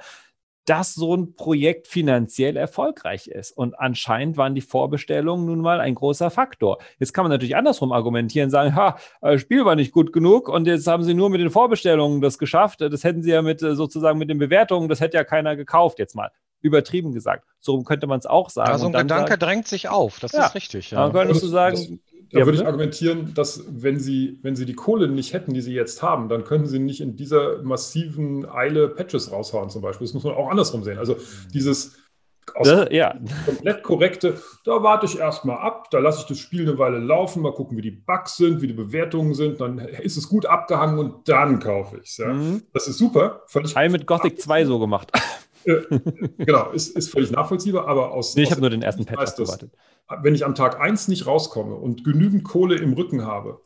dass 0.68 0.94
so 0.94 1.16
ein 1.16 1.34
Projekt 1.34 1.86
finanziell 1.86 2.56
erfolgreich 2.56 3.26
ist. 3.26 3.52
Und 3.52 3.78
anscheinend 3.78 4.36
waren 4.36 4.54
die 4.54 4.60
Vorbestellungen 4.60 5.46
nun 5.46 5.60
mal 5.60 5.80
ein 5.80 5.94
großer 5.94 6.30
Faktor. 6.30 6.78
Jetzt 6.98 7.14
kann 7.14 7.24
man 7.24 7.30
natürlich 7.30 7.56
andersrum 7.56 7.90
argumentieren, 7.90 8.50
sagen, 8.50 8.74
ha, 8.74 8.98
das 9.22 9.34
äh, 9.34 9.38
Spiel 9.38 9.64
war 9.64 9.76
nicht 9.76 9.92
gut 9.92 10.12
genug 10.12 10.48
und 10.48 10.66
jetzt 10.66 10.86
haben 10.86 11.04
sie 11.04 11.14
nur 11.14 11.30
mit 11.30 11.40
den 11.40 11.50
Vorbestellungen 11.50 12.20
das 12.20 12.38
geschafft. 12.38 12.82
Das 12.82 13.02
hätten 13.02 13.22
sie 13.22 13.30
ja 13.30 13.40
mit 13.40 13.62
äh, 13.62 13.74
sozusagen 13.74 14.18
mit 14.18 14.28
den 14.28 14.38
Bewertungen, 14.38 14.88
das 14.88 15.00
hätte 15.00 15.16
ja 15.16 15.24
keiner 15.24 15.56
gekauft 15.56 15.98
jetzt 15.98 16.14
mal. 16.14 16.30
Übertrieben 16.60 17.12
gesagt. 17.12 17.44
So 17.60 17.80
könnte 17.82 18.06
man 18.06 18.18
es 18.18 18.26
auch 18.26 18.50
sagen. 18.50 18.72
Also 18.72 18.86
ein 18.86 18.92
Gedanke 18.92 19.30
sagen, 19.30 19.40
drängt 19.40 19.68
sich 19.68 19.88
auf, 19.88 20.18
das 20.20 20.32
ja, 20.32 20.46
ist 20.46 20.54
richtig. 20.54 20.90
Ja. 20.90 21.04
Dann 21.04 21.12
könntest 21.12 21.42
du 21.42 21.46
sagen, 21.46 22.00
da 22.30 22.40
ja, 22.40 22.46
würde 22.46 22.58
ich 22.58 22.66
argumentieren, 22.66 23.32
dass 23.34 23.64
wenn 23.68 23.98
Sie, 23.98 24.38
wenn 24.42 24.54
Sie 24.54 24.66
die 24.66 24.74
Kohle 24.74 25.08
nicht 25.08 25.32
hätten, 25.32 25.54
die 25.54 25.62
Sie 25.62 25.72
jetzt 25.72 26.02
haben, 26.02 26.28
dann 26.28 26.44
könnten 26.44 26.66
Sie 26.66 26.78
nicht 26.78 27.00
in 27.00 27.16
dieser 27.16 27.62
massiven 27.62 28.46
Eile 28.48 28.88
Patches 28.88 29.32
raushauen 29.32 29.70
zum 29.70 29.80
Beispiel. 29.80 30.06
Das 30.06 30.14
muss 30.14 30.24
man 30.24 30.34
auch 30.34 30.50
andersrum 30.50 30.84
sehen. 30.84 30.98
Also 30.98 31.16
dieses 31.54 31.96
das, 32.62 32.88
ja. 32.90 33.14
komplett 33.44 33.82
korrekte, 33.82 34.40
da 34.64 34.82
warte 34.82 35.06
ich 35.06 35.18
erstmal 35.18 35.58
ab, 35.58 35.90
da 35.90 35.98
lasse 35.98 36.20
ich 36.22 36.26
das 36.26 36.38
Spiel 36.38 36.62
eine 36.62 36.78
Weile 36.78 36.98
laufen, 36.98 37.42
mal 37.42 37.52
gucken, 37.52 37.76
wie 37.76 37.82
die 37.82 37.90
Bugs 37.90 38.36
sind, 38.36 38.62
wie 38.62 38.66
die 38.66 38.74
Bewertungen 38.74 39.34
sind, 39.34 39.60
dann 39.60 39.78
ist 39.78 40.16
es 40.16 40.28
gut 40.28 40.46
abgehangen 40.46 40.98
und 40.98 41.28
dann 41.28 41.58
kaufe 41.60 41.98
ich 41.98 42.10
es. 42.10 42.16
Ja. 42.18 42.32
Mhm. 42.32 42.62
Das 42.72 42.88
ist 42.88 42.98
super. 42.98 43.42
Völlig 43.46 43.74
Teil 43.74 43.90
mit 43.90 44.06
Gothic 44.06 44.40
2 44.40 44.64
so 44.64 44.78
gemacht. 44.78 45.12
Äh, 45.64 45.82
genau, 46.38 46.70
ist, 46.70 46.96
ist 46.96 47.10
völlig 47.10 47.30
nachvollziehbar, 47.30 47.86
aber 47.88 48.12
aus. 48.12 48.34
Nee, 48.34 48.42
ich 48.42 48.50
habe 48.50 48.60
nur 48.60 48.70
den 48.70 48.82
ersten 48.82 49.04
Patch 49.04 49.36
gewartet. 49.36 49.72
Wenn 50.22 50.34
ich 50.34 50.44
am 50.44 50.54
Tag 50.54 50.80
1 50.80 51.08
nicht 51.08 51.26
rauskomme 51.26 51.74
und 51.74 52.04
genügend 52.04 52.44
Kohle 52.44 52.76
im 52.76 52.94
Rücken 52.94 53.26
habe, 53.26 53.60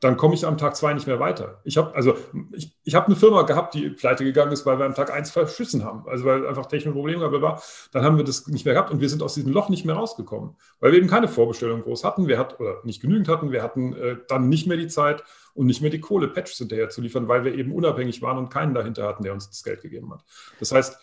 dann 0.00 0.18
komme 0.18 0.34
ich 0.34 0.44
am 0.46 0.58
Tag 0.58 0.76
2 0.76 0.92
nicht 0.94 1.06
mehr 1.06 1.20
weiter. 1.20 1.60
Ich 1.64 1.78
habe 1.78 1.94
also 1.94 2.16
ich, 2.52 2.76
ich 2.84 2.94
habe 2.94 3.06
eine 3.06 3.16
Firma 3.16 3.42
gehabt, 3.42 3.72
die 3.74 3.88
pleite 3.88 4.24
gegangen 4.24 4.52
ist, 4.52 4.66
weil 4.66 4.78
wir 4.78 4.84
am 4.84 4.94
Tag 4.94 5.10
1 5.10 5.30
verschissen 5.30 5.84
haben. 5.84 6.06
Also 6.06 6.26
weil 6.26 6.46
einfach 6.46 6.66
technische 6.66 6.92
Probleme 6.92 7.32
war. 7.40 7.62
Dann 7.92 8.04
haben 8.04 8.18
wir 8.18 8.24
das 8.24 8.46
nicht 8.46 8.66
mehr 8.66 8.74
gehabt 8.74 8.90
und 8.90 9.00
wir 9.00 9.08
sind 9.08 9.22
aus 9.22 9.34
diesem 9.34 9.52
Loch 9.52 9.70
nicht 9.70 9.86
mehr 9.86 9.94
rausgekommen, 9.94 10.56
weil 10.80 10.92
wir 10.92 10.98
eben 10.98 11.08
keine 11.08 11.28
Vorbestellung 11.28 11.82
groß 11.82 12.04
hatten. 12.04 12.28
Wir 12.28 12.38
hatten 12.38 12.62
oder 12.62 12.76
nicht 12.84 13.00
genügend 13.00 13.28
hatten. 13.28 13.52
Wir 13.52 13.62
hatten 13.62 13.94
äh, 13.94 14.16
dann 14.28 14.50
nicht 14.50 14.66
mehr 14.66 14.76
die 14.76 14.88
Zeit 14.88 15.24
und 15.54 15.66
nicht 15.66 15.80
mehr 15.80 15.90
die 15.90 16.00
Kohle, 16.00 16.28
Patches 16.28 16.58
hinterher 16.58 16.90
zu 16.90 17.00
liefern, 17.00 17.26
weil 17.26 17.44
wir 17.44 17.54
eben 17.54 17.72
unabhängig 17.72 18.20
waren 18.20 18.36
und 18.36 18.50
keinen 18.50 18.74
dahinter 18.74 19.08
hatten, 19.08 19.22
der 19.22 19.32
uns 19.32 19.48
das 19.48 19.64
Geld 19.64 19.80
gegeben 19.80 20.12
hat. 20.12 20.22
Das 20.60 20.72
heißt, 20.72 20.98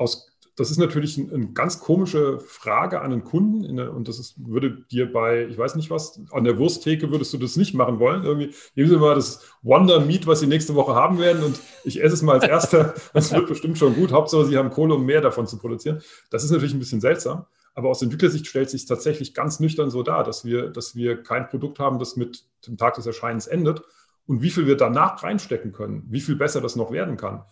aus, 0.00 0.30
das 0.56 0.70
ist 0.70 0.78
natürlich 0.78 1.18
eine 1.18 1.32
ein 1.32 1.54
ganz 1.54 1.80
komische 1.80 2.38
Frage 2.40 3.00
an 3.00 3.12
einen 3.12 3.24
Kunden. 3.24 3.76
Der, 3.76 3.94
und 3.94 4.08
das 4.08 4.18
ist, 4.18 4.34
würde 4.36 4.84
dir 4.90 5.10
bei, 5.12 5.46
ich 5.46 5.56
weiß 5.56 5.74
nicht 5.76 5.90
was, 5.90 6.20
an 6.32 6.44
der 6.44 6.58
Wursttheke 6.58 7.10
würdest 7.10 7.32
du 7.32 7.38
das 7.38 7.56
nicht 7.56 7.74
machen 7.74 7.98
wollen. 7.98 8.24
Irgendwie 8.24 8.54
geben 8.74 8.88
Sie 8.88 8.96
mal 8.96 9.14
das 9.14 9.42
Wonder 9.62 10.00
Meat, 10.00 10.26
was 10.26 10.40
Sie 10.40 10.46
nächste 10.46 10.74
Woche 10.74 10.94
haben 10.94 11.18
werden, 11.18 11.42
und 11.44 11.60
ich 11.84 12.02
esse 12.02 12.14
es 12.14 12.22
mal 12.22 12.34
als 12.34 12.44
erster. 12.44 12.94
Das 13.12 13.32
wird 13.32 13.48
bestimmt 13.48 13.78
schon 13.78 13.94
gut. 13.94 14.12
Hauptsache, 14.12 14.44
Sie 14.46 14.56
haben 14.56 14.70
Kohle, 14.70 14.94
um 14.94 15.04
mehr 15.04 15.20
davon 15.20 15.46
zu 15.46 15.58
produzieren. 15.58 16.00
Das 16.30 16.44
ist 16.44 16.50
natürlich 16.50 16.74
ein 16.74 16.78
bisschen 16.78 17.00
seltsam. 17.00 17.46
Aber 17.74 17.88
aus 17.88 18.02
Entwicklersicht 18.02 18.46
stellt 18.46 18.68
sich 18.68 18.86
tatsächlich 18.86 19.32
ganz 19.32 19.60
nüchtern 19.60 19.90
so 19.90 20.02
dar, 20.02 20.24
dass 20.24 20.44
wir, 20.44 20.68
dass 20.68 20.94
wir 20.94 21.22
kein 21.22 21.48
Produkt 21.48 21.78
haben, 21.78 21.98
das 21.98 22.16
mit 22.16 22.44
dem 22.66 22.76
Tag 22.76 22.94
des 22.94 23.06
Erscheinens 23.06 23.46
endet. 23.46 23.82
Und 24.26 24.42
wie 24.42 24.50
viel 24.50 24.66
wir 24.66 24.76
danach 24.76 25.22
reinstecken 25.22 25.72
können, 25.72 26.04
wie 26.08 26.20
viel 26.20 26.36
besser 26.36 26.60
das 26.60 26.76
noch 26.76 26.92
werden 26.92 27.16
kann, 27.16 27.44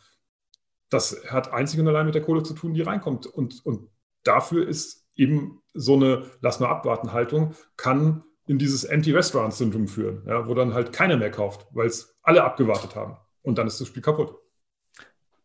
das 0.90 1.24
hat 1.29 1.53
einzig 1.53 1.81
und 1.81 1.88
allein 1.88 2.07
mit 2.07 2.14
der 2.14 2.22
Kohle 2.22 2.42
zu 2.42 2.55
tun, 2.55 2.74
die 2.74 2.83
reinkommt. 2.83 3.27
Und, 3.27 3.64
und 3.64 3.88
dafür 4.24 4.66
ist 4.66 5.07
eben 5.14 5.62
so 5.74 5.94
eine 5.94 6.24
Lass 6.40 6.61
mal 6.61 6.68
abwarten 6.68 7.12
Haltung, 7.12 7.55
kann 7.77 8.24
in 8.46 8.59
dieses 8.59 8.85
Empty-Restaurant-Syndrom 8.85 9.88
führen, 9.88 10.22
ja, 10.27 10.48
wo 10.48 10.55
dann 10.55 10.72
halt 10.72 10.92
keiner 10.92 11.16
mehr 11.16 11.31
kauft, 11.31 11.66
weil 11.72 11.87
es 11.87 12.16
alle 12.22 12.44
abgewartet 12.44 12.96
haben. 12.96 13.16
Und 13.42 13.59
dann 13.59 13.66
ist 13.66 13.81
das 13.81 13.88
Spiel 13.88 14.03
kaputt. 14.03 14.35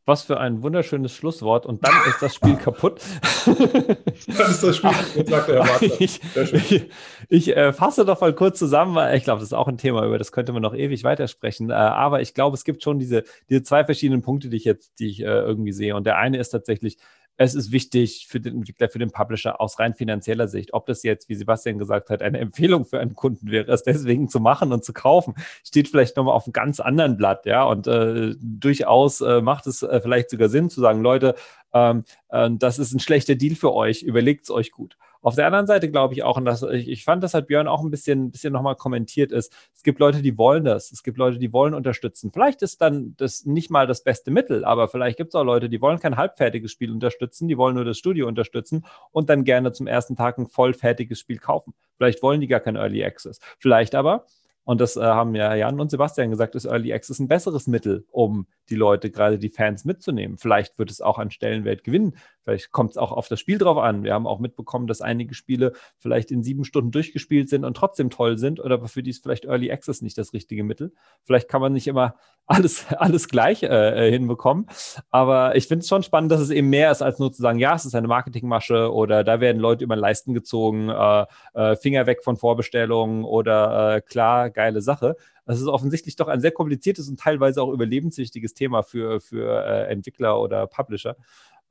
Was 0.06 0.24
für 0.24 0.38
ein 0.38 0.62
wunderschönes 0.62 1.14
Schlusswort. 1.14 1.66
Und 1.66 1.86
dann 1.86 1.94
ist 2.10 2.22
das 2.22 2.36
Spiel 2.36 2.56
kaputt. 2.58 3.02
dann 3.46 4.52
ist 4.52 4.62
das 4.62 4.78
Spiel 4.78 4.92
kaputt, 4.92 5.30
sagt 5.30 5.48
der 5.48 5.64
Herr 5.64 5.74
Wagner. 5.74 5.90
Ich, 6.00 6.20
ich, 6.36 6.90
ich 7.30 7.56
äh, 7.56 7.72
fasse 7.72 8.04
doch 8.04 8.20
mal 8.20 8.34
kurz 8.34 8.60
zusammen, 8.60 8.96
weil 8.96 9.16
ich 9.18 9.24
glaube, 9.24 9.40
das 9.40 9.50
ist 9.50 9.54
auch 9.54 9.68
ein 9.68 9.78
Thema, 9.78 10.06
über 10.06 10.18
das 10.18 10.32
könnte 10.32 10.52
man 10.52 10.62
noch 10.62 10.76
ewig 10.76 11.04
weitersprechen. 11.04 11.70
Äh, 11.70 11.74
aber 11.74 12.22
ich 12.22 12.34
glaube, 12.34 12.56
es 12.56 12.66
gibt 12.66 12.84
schon 12.84 13.00
diese, 13.00 13.24
diese 13.50 13.64
zwei 13.64 13.86
verschiedenen 13.86 14.22
Punkte, 14.22 14.50
die 14.50 14.58
ich 14.58 14.66
jetzt, 14.66 15.00
die 15.00 15.08
ich 15.08 15.22
äh, 15.22 15.26
irgendwie 15.26 15.72
sehe. 15.72 15.96
Und 15.96 16.06
der 16.06 16.18
eine 16.18 16.38
ist 16.38 16.50
tatsächlich, 16.50 16.98
es 17.38 17.56
ist 17.56 17.72
wichtig 17.72 18.28
für 18.30 18.40
den 18.40 18.58
Entwickler, 18.58 18.90
für 18.90 19.00
den 19.00 19.12
Publisher 19.12 19.60
aus 19.60 19.80
rein 19.80 19.94
finanzieller 19.94 20.48
Sicht. 20.48 20.74
Ob 20.74 20.86
das 20.86 21.04
jetzt, 21.04 21.30
wie 21.30 21.36
Sebastian 21.36 21.78
gesagt 21.78 22.10
hat, 22.10 22.22
eine 22.22 22.40
Empfehlung 22.40 22.86
für 22.86 23.00
einen 23.00 23.16
Kunden 23.16 23.50
wäre, 23.50 23.72
es 23.72 23.84
deswegen 23.84 24.30
zu 24.30 24.40
machen 24.40 24.72
und 24.72 24.84
zu 24.84 24.94
kaufen, 24.94 25.36
steht 25.64 25.88
vielleicht 25.88 26.16
nochmal 26.18 26.36
auf 26.36 26.46
einem 26.46 26.54
ganz 26.54 26.80
anderen 26.80 27.18
Blatt, 27.18 27.46
ja. 27.46 27.64
Und 27.64 27.88
äh, 27.88 28.36
durchaus 28.40 29.22
äh, 29.22 29.42
macht 29.42 29.68
es 29.68 29.82
äh, 29.82 30.00
vielleicht 30.02 30.30
sogar 30.30 30.50
Sinn 30.50 30.70
zu 30.70 30.82
sagen, 30.82 31.02
Leute, 31.02 31.36
ähm, 31.74 32.04
äh, 32.30 32.50
das 32.54 32.80
ist 32.80 32.94
ein 32.94 33.00
schlechter 33.00 33.36
Deal 33.36 33.56
für 33.56 33.74
euch, 33.74 34.04
überlegt 34.04 34.44
es 34.44 34.52
euch 34.52 34.72
gut. 34.72 34.98
Auf 35.24 35.36
der 35.36 35.46
anderen 35.46 35.68
Seite 35.68 35.90
glaube 35.90 36.14
ich 36.14 36.22
auch, 36.22 36.36
und 36.36 36.44
das, 36.44 36.64
ich, 36.64 36.90
ich 36.90 37.06
fand, 37.06 37.24
das 37.24 37.34
hat 37.34 37.48
Björn 37.48 37.68
auch 37.68 37.82
ein 37.82 37.90
bisschen, 37.90 38.30
bisschen 38.30 38.52
nochmal 38.52 38.76
kommentiert, 38.76 39.32
ist, 39.32 39.54
es 39.74 39.82
gibt 39.82 40.00
Leute, 40.00 40.22
die 40.22 40.38
wollen 40.38 40.66
das. 40.66 40.92
Es 40.92 41.02
gibt 41.02 41.18
Leute, 41.18 41.40
die 41.40 41.54
wollen 41.54 41.74
unterstützen. 41.74 42.32
Vielleicht 42.34 42.62
ist 42.62 42.82
dann 42.82 43.16
das 43.16 43.46
nicht 43.46 43.72
mal 43.72 43.88
das 43.88 44.04
beste 44.04 44.32
Mittel, 44.32 44.66
aber 44.66 44.90
vielleicht 44.90 45.18
gibt 45.18 45.30
es 45.30 45.36
auch 45.36 45.46
Leute, 45.46 45.70
die 45.70 45.82
wollen 45.82 46.00
kein 46.00 46.18
halbfertiges 46.18 46.72
Spiel 46.72 46.92
unterstützen, 46.92 47.48
die 47.48 47.58
wollen 47.58 47.76
nur 47.76 47.86
das 47.86 47.98
Studio 47.98 48.28
unterstützen 48.28 48.86
und 49.12 49.30
dann 49.30 49.46
gerne 49.46 49.72
zum 49.72 49.88
ersten 49.88 50.18
Tag 50.18 50.38
ein 50.38 50.48
vollfertiges 50.48 51.20
Spiel 51.20 51.38
kaufen. 51.38 51.74
Vielleicht 51.96 52.22
wollen 52.22 52.42
die 52.42 52.48
gar 52.48 52.60
kein 52.60 52.76
Early 52.76 53.04
Access. 53.04 53.40
Vielleicht 53.60 53.96
aber 53.96 54.26
und 54.66 54.80
das 54.80 54.96
äh, 54.96 55.02
haben 55.02 55.36
ja 55.36 55.54
Jan 55.56 55.80
und 55.80 55.92
Sebastian 55.92 56.30
gesagt, 56.30 56.56
ist 56.56 56.66
Early 56.66 56.94
Access 56.94 57.20
ein 57.20 57.28
besseres 57.28 57.68
Mittel, 57.68 58.06
um 58.12 58.48
die 58.70 58.76
Leute, 58.76 59.12
gerade 59.12 59.38
die 59.38 59.50
Fans 59.50 59.84
mitzunehmen. 59.84 60.38
Vielleicht 60.38 60.80
wird 60.80 60.90
es 60.90 61.02
auch 61.02 61.20
an 61.20 61.32
Stellenwert 61.32 61.84
gewinnen, 61.84 62.16
Vielleicht 62.44 62.72
kommt 62.72 62.92
es 62.92 62.98
auch 62.98 63.12
auf 63.12 63.28
das 63.28 63.40
Spiel 63.40 63.58
drauf 63.58 63.78
an. 63.78 64.04
Wir 64.04 64.14
haben 64.14 64.28
auch 64.28 64.40
mitbekommen, 64.40 64.88
dass 64.88 65.02
einige 65.02 65.34
Spiele 65.34 65.74
vielleicht 65.98 66.32
in 66.32 66.44
sieben 66.44 66.66
Stunden 66.66 66.92
durchgespielt 66.92 67.50
sind 67.50 67.64
und 67.64 67.76
trotzdem 67.76 68.10
toll 68.10 68.38
sind 68.38 68.60
oder 68.60 68.86
für 68.88 69.02
die 69.02 69.12
ist 69.12 69.24
vielleicht 69.24 69.46
Early 69.46 69.72
Access 69.72 70.02
nicht 70.02 70.18
das 70.18 70.34
richtige 70.34 70.64
Mittel. 70.64 70.94
Vielleicht 71.24 71.48
kann 71.48 71.62
man 71.62 71.74
nicht 71.74 71.88
immer 71.88 72.16
alles, 72.46 72.86
alles 72.92 73.30
gleich 73.30 73.64
äh, 73.64 73.68
äh 74.08 74.12
hinbekommen. 74.12 74.68
Aber 75.10 75.56
ich 75.56 75.68
finde 75.68 75.84
es 75.84 75.88
schon 75.88 76.04
spannend, 76.04 76.32
dass 76.32 76.42
es 76.42 76.50
eben 76.50 76.70
mehr 76.70 76.92
ist, 76.92 77.02
als 77.02 77.18
nur 77.18 77.32
zu 77.32 77.42
sagen, 77.42 77.60
ja, 77.60 77.76
es 77.76 77.86
ist 77.86 77.96
eine 77.96 78.10
Marketingmasche 78.10 78.92
oder 78.92 79.24
da 79.24 79.40
werden 79.40 79.62
Leute 79.62 79.86
über 79.86 79.96
Leisten 79.96 80.34
gezogen, 80.34 80.90
äh, 80.90 81.26
äh, 81.54 81.76
Finger 81.78 82.06
weg 82.06 82.24
von 82.24 82.36
Vorbestellungen 82.36 83.24
oder 83.24 83.96
äh, 83.96 84.02
klar, 84.02 84.50
geile 84.50 84.82
Sache. 84.82 85.16
Das 85.46 85.60
ist 85.60 85.68
offensichtlich 85.68 86.16
doch 86.16 86.28
ein 86.28 86.40
sehr 86.40 86.52
kompliziertes 86.52 87.10
und 87.10 87.20
teilweise 87.20 87.62
auch 87.62 87.72
überlebenswichtiges 87.72 88.54
Thema 88.54 88.82
für, 88.82 89.20
für 89.20 89.66
äh, 89.66 89.92
Entwickler 89.92 90.40
oder 90.40 90.68
Publisher. 90.68 91.18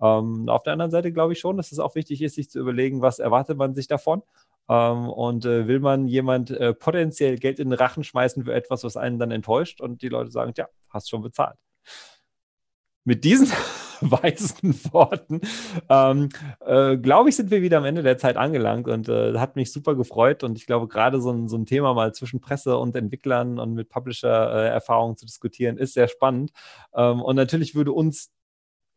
Ähm, 0.03 0.49
auf 0.49 0.65
der 0.65 0.73
anderen 0.73 0.91
Seite 0.91 1.13
glaube 1.13 1.33
ich 1.33 1.39
schon, 1.39 1.57
dass 1.57 1.73
es 1.73 1.79
auch 1.79 1.95
wichtig 1.95 2.21
ist, 2.23 2.35
sich 2.35 2.51
zu 2.51 2.59
überlegen, 2.59 3.01
was 3.01 3.21
erwartet 3.21 3.57
man 3.57 3.75
sich 3.75 3.87
davon. 3.87 4.23
Ähm, 4.69 5.09
und 5.09 5.45
äh, 5.45 5.67
will 5.69 5.81
man 5.81 6.09
jemand 6.09 6.51
äh, 6.51 6.75
potenziell 6.75 7.37
Geld 7.37 7.59
in 7.59 7.71
den 7.71 7.79
Rachen 7.79 8.05
schmeißen 8.05 8.45
für 8.45 8.53
etwas, 8.55 8.85
was 8.85 8.97
einen 8.97 9.19
dann 9.19 9.31
enttäuscht 9.31 9.81
und 9.81 10.03
die 10.03 10.09
Leute 10.09 10.31
sagen, 10.31 10.53
ja, 10.57 10.67
hast 10.89 11.09
schon 11.11 11.23
bezahlt. 11.23 11.57
Mit 13.05 13.25
diesen 13.25 13.49
weisen 14.01 14.75
Worten, 14.93 15.41
ähm, 15.89 16.29
äh, 16.61 16.97
glaube 16.97 17.29
ich, 17.29 17.37
sind 17.37 17.51
wir 17.51 17.63
wieder 17.63 17.79
am 17.79 17.85
Ende 17.85 18.03
der 18.03 18.19
Zeit 18.19 18.37
angelangt 18.37 18.89
und 18.89 19.09
äh, 19.09 19.39
hat 19.39 19.57
mich 19.57 19.73
super 19.73 19.95
gefreut. 19.95 20.45
Und 20.45 20.59
ich 20.59 20.67
glaube, 20.67 20.89
gerade 20.89 21.21
so 21.21 21.31
ein, 21.31 21.49
so 21.49 21.57
ein 21.57 21.67
Thema 21.67 21.95
mal 21.95 22.13
zwischen 22.15 22.41
Presse 22.41 22.77
und 22.79 22.97
Entwicklern 22.97 23.59
und 23.59 23.75
mit 23.75 23.89
Publisher-Erfahrungen 23.89 25.15
äh, 25.15 25.17
zu 25.17 25.27
diskutieren, 25.27 25.77
ist 25.77 25.95
sehr 25.95 26.09
spannend. 26.09 26.53
Ähm, 26.95 27.21
und 27.23 27.37
natürlich 27.37 27.75
würde 27.75 27.93
uns 27.93 28.33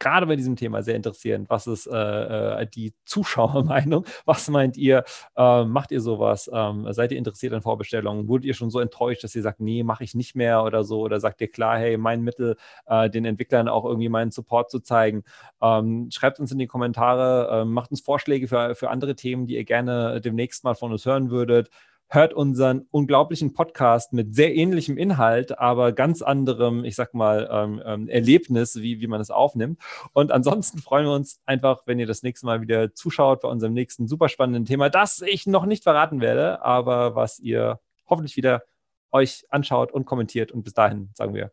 gerade 0.05 0.27
bei 0.27 0.35
diesem 0.35 0.55
Thema 0.55 0.83
sehr 0.83 0.95
interessieren. 0.95 1.45
Was 1.47 1.65
ist 1.65 1.87
äh, 1.87 2.61
äh, 2.61 2.67
die 2.67 2.93
Zuschauermeinung? 3.05 4.05
Was 4.25 4.47
meint 4.49 4.77
ihr? 4.77 5.03
Ähm, 5.35 5.71
macht 5.71 5.91
ihr 5.91 5.99
sowas? 5.99 6.47
Ähm, 6.53 6.85
seid 6.91 7.11
ihr 7.11 7.17
interessiert 7.17 7.53
an 7.53 7.63
Vorbestellungen? 7.63 8.27
Wurdet 8.27 8.45
ihr 8.45 8.53
schon 8.53 8.69
so 8.69 8.79
enttäuscht, 8.79 9.23
dass 9.23 9.35
ihr 9.35 9.41
sagt, 9.41 9.59
nee, 9.61 9.81
mache 9.81 10.03
ich 10.03 10.13
nicht 10.13 10.35
mehr 10.35 10.63
oder 10.63 10.83
so? 10.83 10.99
Oder 10.99 11.19
sagt 11.19 11.41
ihr 11.41 11.47
klar, 11.47 11.79
hey, 11.79 11.97
mein 11.97 12.21
Mittel, 12.21 12.55
äh, 12.85 13.09
den 13.09 13.25
Entwicklern 13.25 13.67
auch 13.67 13.83
irgendwie 13.83 14.09
meinen 14.09 14.29
Support 14.29 14.69
zu 14.69 14.79
zeigen? 14.79 15.23
Ähm, 15.59 16.09
schreibt 16.11 16.39
uns 16.39 16.51
in 16.51 16.59
die 16.59 16.67
Kommentare, 16.67 17.61
ähm, 17.61 17.73
macht 17.73 17.89
uns 17.89 18.01
Vorschläge 18.01 18.47
für, 18.47 18.75
für 18.75 18.91
andere 18.91 19.15
Themen, 19.15 19.47
die 19.47 19.55
ihr 19.55 19.65
gerne 19.65 20.21
demnächst 20.21 20.63
mal 20.63 20.75
von 20.75 20.91
uns 20.91 21.03
hören 21.07 21.31
würdet 21.31 21.71
hört 22.07 22.33
unseren 22.33 22.87
unglaublichen 22.91 23.53
Podcast 23.53 24.13
mit 24.13 24.35
sehr 24.35 24.55
ähnlichem 24.55 24.97
Inhalt, 24.97 25.57
aber 25.57 25.91
ganz 25.91 26.21
anderem, 26.21 26.85
ich 26.85 26.95
sag 26.95 27.13
mal, 27.13 27.49
ähm, 27.51 27.81
ähm, 27.85 28.09
Erlebnis, 28.09 28.75
wie, 28.77 29.01
wie 29.01 29.07
man 29.07 29.21
es 29.21 29.31
aufnimmt. 29.31 29.79
Und 30.13 30.31
ansonsten 30.31 30.79
freuen 30.79 31.05
wir 31.05 31.13
uns 31.13 31.41
einfach, 31.45 31.83
wenn 31.85 31.99
ihr 31.99 32.07
das 32.07 32.23
nächste 32.23 32.45
Mal 32.45 32.61
wieder 32.61 32.93
zuschaut 32.93 33.41
bei 33.41 33.47
unserem 33.47 33.73
nächsten 33.73 34.07
super 34.07 34.29
spannenden 34.29 34.65
Thema, 34.65 34.89
das 34.89 35.21
ich 35.21 35.47
noch 35.47 35.65
nicht 35.65 35.83
verraten 35.83 36.21
werde, 36.21 36.63
aber 36.63 37.15
was 37.15 37.39
ihr 37.39 37.79
hoffentlich 38.07 38.37
wieder 38.37 38.63
euch 39.11 39.45
anschaut 39.49 39.91
und 39.91 40.05
kommentiert. 40.05 40.51
Und 40.51 40.63
bis 40.63 40.73
dahin 40.73 41.09
sagen 41.15 41.33
wir, 41.33 41.51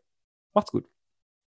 macht's 0.53 0.71
gut. 0.73 0.92